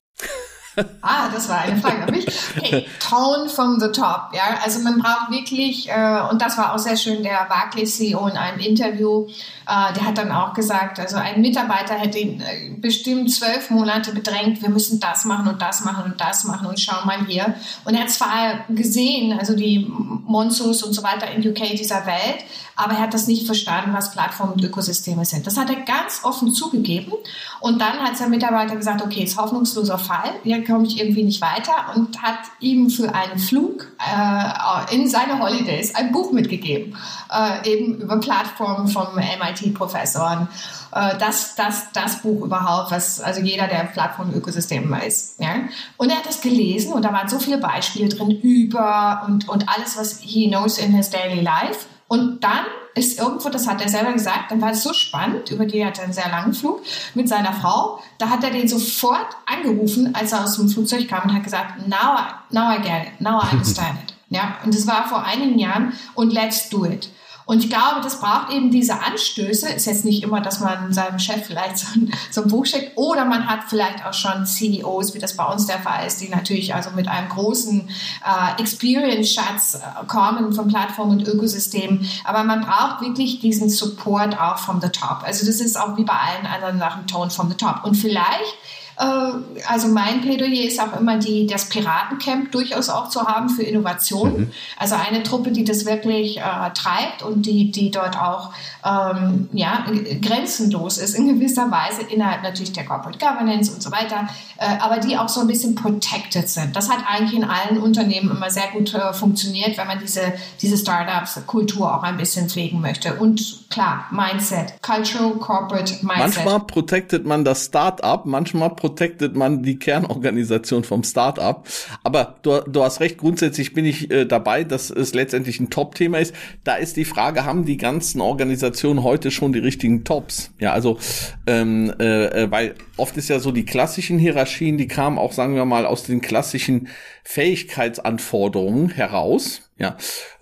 [1.02, 2.26] Ah, das war eine Frage an mich.
[2.56, 4.30] Okay, Tone from the top.
[4.32, 8.36] Ja, also man braucht wirklich, äh, und das war auch sehr schön, der Barclays-CEO in
[8.36, 9.26] einem Interview,
[9.66, 14.12] äh, der hat dann auch gesagt, also ein Mitarbeiter hätte ihn äh, bestimmt zwölf Monate
[14.12, 17.54] bedrängt, wir müssen das machen und das machen und das machen und schau mal hier.
[17.84, 19.90] Und er hat zwar gesehen, also die
[20.26, 22.44] Monsus und so weiter in UK dieser Welt,
[22.76, 25.46] aber er hat das nicht verstanden, was Plattformen und Ökosysteme sind.
[25.46, 27.12] Das hat er ganz offen zugegeben.
[27.60, 31.40] Und dann hat sein Mitarbeiter gesagt, okay, ist hoffnungsloser Fall, hier komme ich irgendwie nicht
[31.40, 36.96] weiter und hat ihm für einen Flug äh, in seine Holidays ein Buch mitgegeben,
[37.32, 40.48] äh, eben über Plattformen vom MIT-Professoren.
[40.92, 45.36] Äh, das, das, das Buch überhaupt, was also jeder, der Plattform-Ökosystem weiß.
[45.38, 45.54] Ja?
[45.96, 49.68] Und er hat das gelesen und da waren so viele Beispiele drin über und, und
[49.68, 51.86] alles, was he knows in his daily life.
[52.08, 55.66] Und dann ist irgendwo, das hat er selber gesagt, dann war es so spannend, über
[55.66, 56.82] die hat er einen sehr langen Flug
[57.14, 58.00] mit seiner Frau.
[58.18, 61.88] Da hat er den sofort angerufen, als er aus dem Flugzeug kam und hat gesagt,
[61.88, 64.14] now I, now I get it, now I understand it.
[64.28, 67.08] Ja, und das war vor einigen Jahren und let's do it.
[67.46, 69.68] Und ich glaube, das braucht eben diese Anstöße.
[69.68, 72.96] Ist jetzt nicht immer, dass man seinem Chef vielleicht so ein, so ein Buch schickt
[72.96, 76.28] oder man hat vielleicht auch schon CEOs, wie das bei uns der Fall ist, die
[76.28, 82.08] natürlich also mit einem großen äh, Experience-Schatz äh, kommen von Plattformen und Ökosystemen.
[82.24, 85.22] Aber man braucht wirklich diesen Support auch from the top.
[85.24, 87.84] Also das ist auch wie bei allen anderen Sachen Tone from the top.
[87.84, 88.54] Und vielleicht
[88.96, 94.40] also mein Plädoyer ist auch immer die, das Piratencamp durchaus auch zu haben für Innovation.
[94.40, 94.50] Mhm.
[94.78, 96.42] Also eine Truppe, die das wirklich äh,
[96.74, 98.52] treibt und die, die dort auch
[98.84, 99.84] ähm, ja,
[100.20, 104.28] grenzenlos ist in gewisser Weise innerhalb natürlich der Corporate Governance und so weiter,
[104.58, 106.76] äh, aber die auch so ein bisschen protected sind.
[106.76, 110.76] Das hat eigentlich in allen Unternehmen immer sehr gut äh, funktioniert, wenn man diese, diese
[110.76, 113.14] Startups-Kultur auch ein bisschen pflegen möchte.
[113.14, 116.44] Und klar, Mindset, Cultural Corporate Mindset.
[116.44, 121.66] Manchmal protected man das Startup, manchmal protected man die Kernorganisation vom Startup.
[122.02, 126.18] Aber du, du hast recht, grundsätzlich bin ich äh, dabei, dass es letztendlich ein Top-Thema
[126.18, 126.34] ist.
[126.64, 130.50] Da ist die Frage, haben die ganzen Organisationen heute schon die richtigen Tops?
[130.60, 130.98] Ja, also
[131.46, 135.54] ähm, äh, äh weil oft ist ja so die klassischen Hierarchien, die kamen auch, sagen
[135.54, 136.88] wir mal, aus den klassischen
[137.24, 139.62] Fähigkeitsanforderungen heraus.
[139.78, 139.96] Ja,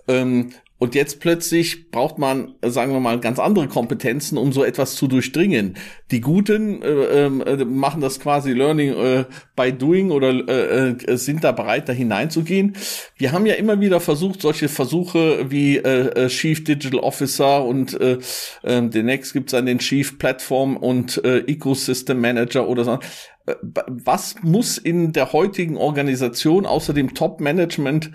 [0.09, 0.49] ähm,
[0.83, 5.07] und jetzt plötzlich braucht man, sagen wir mal, ganz andere Kompetenzen, um so etwas zu
[5.07, 5.77] durchdringen.
[6.11, 9.23] Die Guten äh, äh, machen das quasi Learning äh,
[9.55, 12.75] by Doing oder äh, äh, sind da bereit, da hineinzugehen.
[13.15, 17.97] Wir haben ja immer wieder versucht, solche Versuche wie äh, äh Chief Digital Officer und
[18.01, 18.17] äh,
[18.63, 22.99] äh, demnächst gibt's dann den Chief Platform und äh, Ecosystem Manager oder so
[23.45, 28.11] äh, was muss in der heutigen Organisation außer dem Top-Management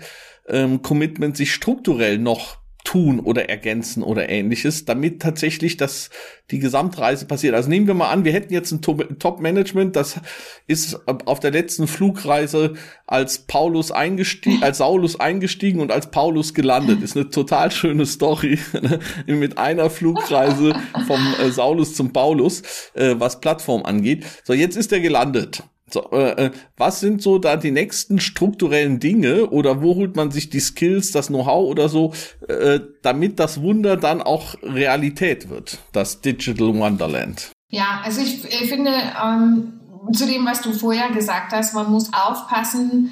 [0.47, 6.09] ähm, Commitment sich strukturell noch tun oder ergänzen oder ähnliches, damit tatsächlich das
[6.49, 7.53] die Gesamtreise passiert.
[7.53, 10.19] Also nehmen wir mal an, wir hätten jetzt ein Top-Management, das
[10.65, 12.73] ist auf der letzten Flugreise
[13.05, 17.03] als Paulus eingestiegen, als Saulus eingestiegen und als Paulus gelandet.
[17.03, 18.99] Ist eine total schöne Story ne?
[19.27, 20.73] mit einer Flugreise
[21.05, 22.63] vom äh, Saulus zum Paulus,
[22.95, 24.25] äh, was Plattform angeht.
[24.43, 25.63] So, jetzt ist er gelandet.
[25.93, 30.31] So, äh, äh, was sind so da die nächsten strukturellen Dinge oder wo holt man
[30.31, 32.13] sich die Skills, das Know-how oder so,
[32.47, 37.51] äh, damit das Wunder dann auch Realität wird, das Digital Wonderland?
[37.69, 39.79] Ja, also ich, ich finde, ähm,
[40.13, 43.11] zu dem, was du vorher gesagt hast, man muss aufpassen,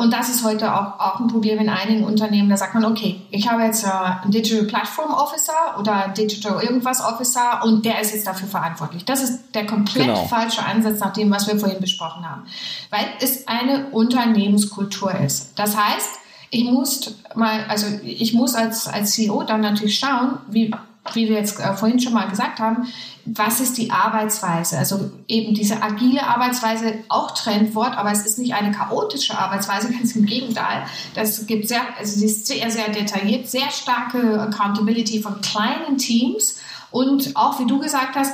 [0.00, 2.48] und das ist heute auch, auch ein Problem in einigen Unternehmen.
[2.48, 7.04] Da sagt man, okay, ich habe jetzt äh, einen Digital Platform Officer oder Digital irgendwas
[7.04, 9.04] Officer und der ist jetzt dafür verantwortlich.
[9.04, 10.24] Das ist der komplett genau.
[10.26, 12.44] falsche Ansatz nach dem, was wir vorhin besprochen haben.
[12.88, 15.58] Weil es eine Unternehmenskultur ist.
[15.58, 16.08] Das heißt,
[16.50, 20.74] ich muss mal, also ich muss als, als CEO dann natürlich schauen, wie,
[21.12, 22.86] wie wir jetzt äh, vorhin schon mal gesagt haben,
[23.24, 24.78] was ist die Arbeitsweise?
[24.78, 30.14] Also eben diese agile Arbeitsweise, auch Trendwort, aber es ist nicht eine chaotische Arbeitsweise, ganz
[30.16, 30.84] im Gegenteil.
[31.14, 36.58] Das gibt sehr, also sie ist sehr, sehr detailliert, sehr starke Accountability von kleinen Teams
[36.90, 38.32] und auch, wie du gesagt hast,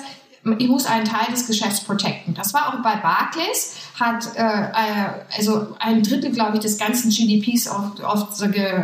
[0.58, 2.34] ich muss einen Teil des Geschäfts protecten.
[2.34, 7.10] Das war auch bei Barclays, hat äh, äh also ein Drittel, glaube ich, des ganzen
[7.10, 8.38] GDPs auf, auf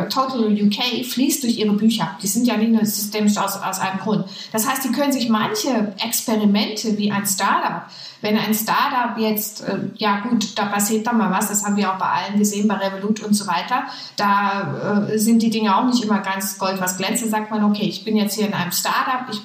[0.09, 2.17] Total UK fließt durch ihre Bücher.
[2.21, 4.25] Die sind ja nicht nur systemisch aus, aus einem Grund.
[4.51, 7.83] Das heißt, die können sich manche Experimente wie ein Startup
[8.23, 11.91] wenn ein Startup jetzt, äh, ja gut, da passiert dann mal was, das haben wir
[11.91, 13.83] auch bei allen gesehen, bei Revolut und so weiter,
[14.15, 17.29] da äh, sind die Dinge auch nicht immer ganz Gold, was glänzt.
[17.29, 19.41] sagt man, okay, ich bin jetzt hier in einem Startup, ich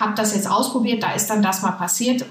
[0.00, 2.24] habe das jetzt ausprobiert, da ist dann das mal passiert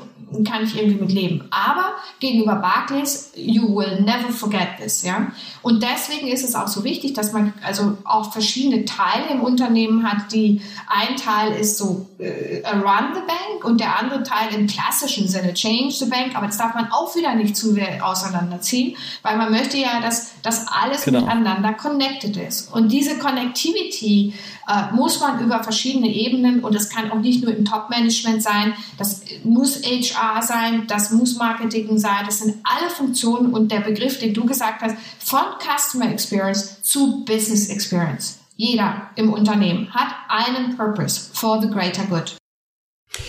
[0.44, 1.48] kann ich irgendwie mit leben.
[1.52, 5.32] Aber gegenüber Barclays, you will never forget this, ja.
[5.62, 10.04] Und deswegen ist es auch so wichtig, dass man also auch verschiedene Teile im Unternehmen
[10.04, 14.68] hat, die ein Teil ist so äh, run the bank und der andere Teil im
[14.68, 16.36] klassischen Sinne change the bank.
[16.36, 20.32] Aber das darf man auch wieder nicht zu sehr auseinanderziehen, weil man möchte ja, dass
[20.42, 21.22] das alles genau.
[21.22, 22.74] miteinander connected ist.
[22.74, 24.34] Und diese Connectivity
[24.68, 28.74] äh, muss man über verschiedene Ebenen und das kann auch nicht nur im Top-Management sein,
[28.98, 34.20] das muss HR sein, das muss Marketing sein, das sind alle Funktionen und der Begriff,
[34.20, 38.40] den du gesagt hast, von Customer Experience zu Business Experience.
[38.56, 42.36] Jeder im Unternehmen hat einen Purpose for the greater good.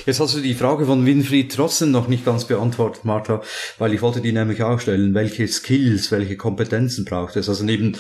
[0.09, 3.42] Jetzt hast du die Frage von Winfried trotzdem noch nicht ganz beantwortet, Martha,
[3.76, 5.12] weil ich wollte die nämlich auch stellen.
[5.12, 7.46] Welche Skills, welche Kompetenzen braucht es?
[7.46, 7.94] Also neben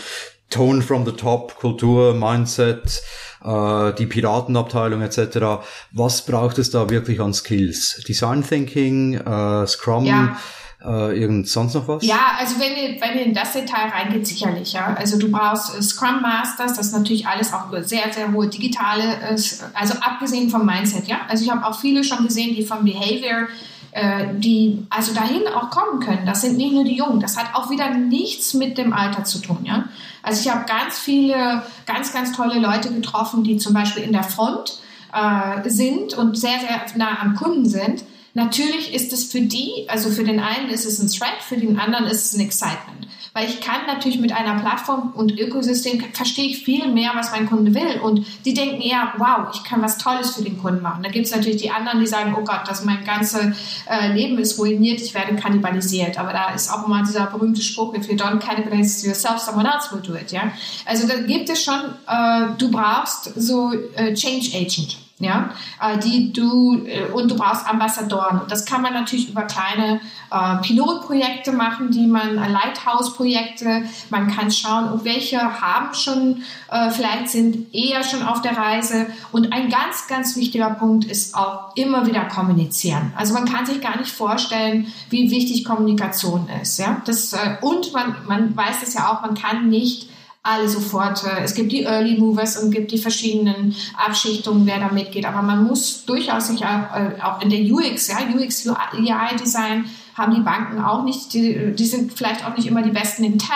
[0.48, 3.02] Tone from the Top, Kultur, Mindset,
[3.44, 5.60] äh, die Piratenabteilung etc.
[5.92, 8.02] Was braucht es da wirklich an Skills?
[8.08, 10.06] Design Thinking, äh, Scrum?
[10.06, 10.40] Ja.
[10.84, 12.04] Äh, irgend sonst noch was?
[12.04, 14.94] Ja, also wenn ihr, wenn ihr in das Detail reingeht, sicherlich, ja.
[14.94, 19.02] Also du brauchst äh, Scrum Masters, das ist natürlich alles auch sehr, sehr hohe digitale,
[19.02, 19.36] äh,
[19.74, 21.18] also abgesehen vom Mindset, ja.
[21.28, 23.48] Also ich habe auch viele schon gesehen, die vom Behavior
[23.90, 26.26] äh, die also dahin auch kommen können.
[26.26, 27.20] Das sind nicht nur die Jungen.
[27.20, 29.60] Das hat auch wieder nichts mit dem Alter zu tun.
[29.64, 29.84] Ja?
[30.22, 34.24] Also ich habe ganz viele, ganz, ganz tolle Leute getroffen, die zum Beispiel in der
[34.24, 34.78] Front
[35.12, 38.04] äh, sind und sehr, sehr nah am Kunden sind.
[38.38, 41.76] Natürlich ist es für die, also für den einen ist es ein Threat, für den
[41.76, 43.08] anderen ist es ein Excitement.
[43.32, 47.48] Weil ich kann natürlich mit einer Plattform und Ökosystem verstehe ich viel mehr, was mein
[47.48, 47.98] Kunde will.
[48.00, 51.02] Und die denken eher, wow, ich kann was Tolles für den Kunden machen.
[51.02, 53.56] Da gibt es natürlich die anderen, die sagen, oh Gott, das mein ganzes
[53.90, 56.16] äh, Leben ist ruiniert, ich werde kannibalisiert.
[56.16, 59.92] Aber da ist auch immer dieser berühmte Spruch, if you don't cannibalize yourself, someone else
[59.92, 60.30] will do it.
[60.30, 60.52] Ja?
[60.86, 65.50] Also da gibt es schon, äh, du brauchst so äh, Change Agent ja,
[65.82, 68.42] äh, die du äh, und du brauchst Ambassadoren.
[68.48, 70.00] Das kann man natürlich über kleine
[70.30, 73.82] äh, Pilotprojekte machen, die man äh, Lighthouse-Projekte.
[74.10, 79.06] Man kann schauen, welche haben schon äh, vielleicht sind eher schon auf der Reise.
[79.32, 83.12] Und ein ganz, ganz wichtiger Punkt ist auch immer wieder kommunizieren.
[83.16, 86.78] Also man kann sich gar nicht vorstellen, wie wichtig Kommunikation ist.
[86.78, 90.08] Ja, das äh, und man man weiß es ja auch, man kann nicht
[90.48, 91.24] alle sofort.
[91.24, 95.26] Äh, es gibt die Early Movers und gibt die verschiedenen Abschichtungen, wer da mitgeht.
[95.26, 99.84] Aber man muss durchaus sich auch, äh, auch in der UX, ja, UX, UI Design
[100.14, 103.38] haben die Banken auch nicht, die, die sind vielleicht auch nicht immer die besten in
[103.38, 103.48] Tech.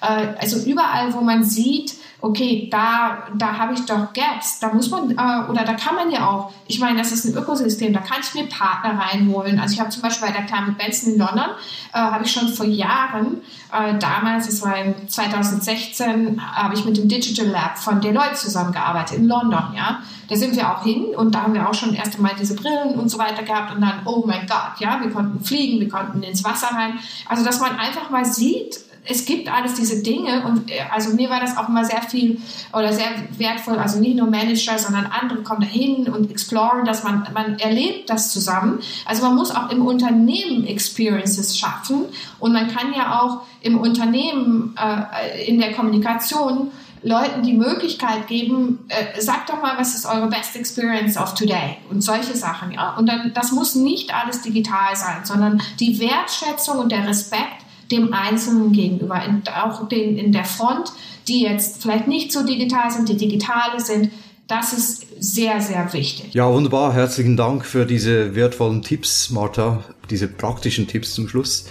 [0.00, 1.94] Äh, also überall, wo man sieht,
[2.24, 6.10] okay, da, da habe ich doch Gaps, da muss man, äh, oder da kann man
[6.10, 9.58] ja auch, ich meine, das ist ein Ökosystem, da kann ich mir Partner reinholen.
[9.58, 11.50] Also ich habe zum Beispiel bei der Climate Benson in London,
[11.92, 16.96] äh, habe ich schon vor Jahren, äh, damals, das war in 2016, habe ich mit
[16.96, 20.00] dem Digital Lab von Deloitte zusammengearbeitet in London, ja.
[20.26, 22.98] Da sind wir auch hin und da haben wir auch schon erst einmal diese Brillen
[22.98, 26.22] und so weiter gehabt und dann, oh mein Gott, ja, wir konnten fliegen, wir konnten
[26.22, 26.98] ins Wasser rein.
[27.28, 31.28] Also, dass man einfach mal sieht, es gibt alles diese Dinge und äh, also mir
[31.30, 32.40] war das auch immer sehr viel
[32.72, 37.26] oder sehr wertvoll, also nicht nur Manager, sondern andere kommen dahin und exploren, dass man,
[37.34, 38.80] man erlebt das zusammen.
[39.04, 42.06] Also man muss auch im Unternehmen Experiences schaffen
[42.38, 46.70] und man kann ja auch im Unternehmen äh, in der Kommunikation
[47.02, 51.76] Leuten die Möglichkeit geben, äh, sagt doch mal, was ist eure best experience of today
[51.90, 52.96] und solche Sachen, ja.
[52.96, 58.12] Und dann, das muss nicht alles digital sein, sondern die Wertschätzung und der Respekt dem
[58.12, 60.92] Einzelnen gegenüber, in, auch den in der Front,
[61.28, 64.10] die jetzt vielleicht nicht so digital sind, die digitale sind.
[64.46, 66.34] Das ist sehr, sehr wichtig.
[66.34, 66.92] Ja, wunderbar.
[66.92, 69.82] Herzlichen Dank für diese wertvollen Tipps, Martha.
[70.10, 71.66] Diese praktischen Tipps zum Schluss.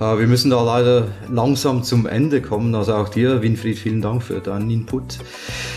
[0.00, 2.74] Äh, wir müssen da leider langsam zum Ende kommen.
[2.74, 5.18] Also auch dir, Winfried, vielen Dank für deinen Input.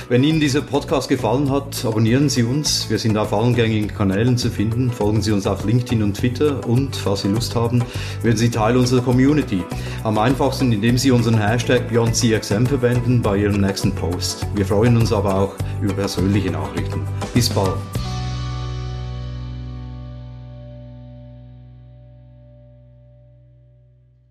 [0.09, 2.89] Wenn Ihnen dieser Podcast gefallen hat, abonnieren Sie uns.
[2.89, 4.91] Wir sind auf allen gängigen Kanälen zu finden.
[4.91, 7.83] Folgen Sie uns auf LinkedIn und Twitter und, falls Sie Lust haben,
[8.23, 9.63] werden Sie Teil unserer Community.
[10.03, 14.47] Am einfachsten, indem Sie unseren Hashtag BeyondCXM verwenden bei Ihrem nächsten Post.
[14.55, 17.01] Wir freuen uns aber auch über persönliche Nachrichten.
[17.33, 17.75] Bis bald.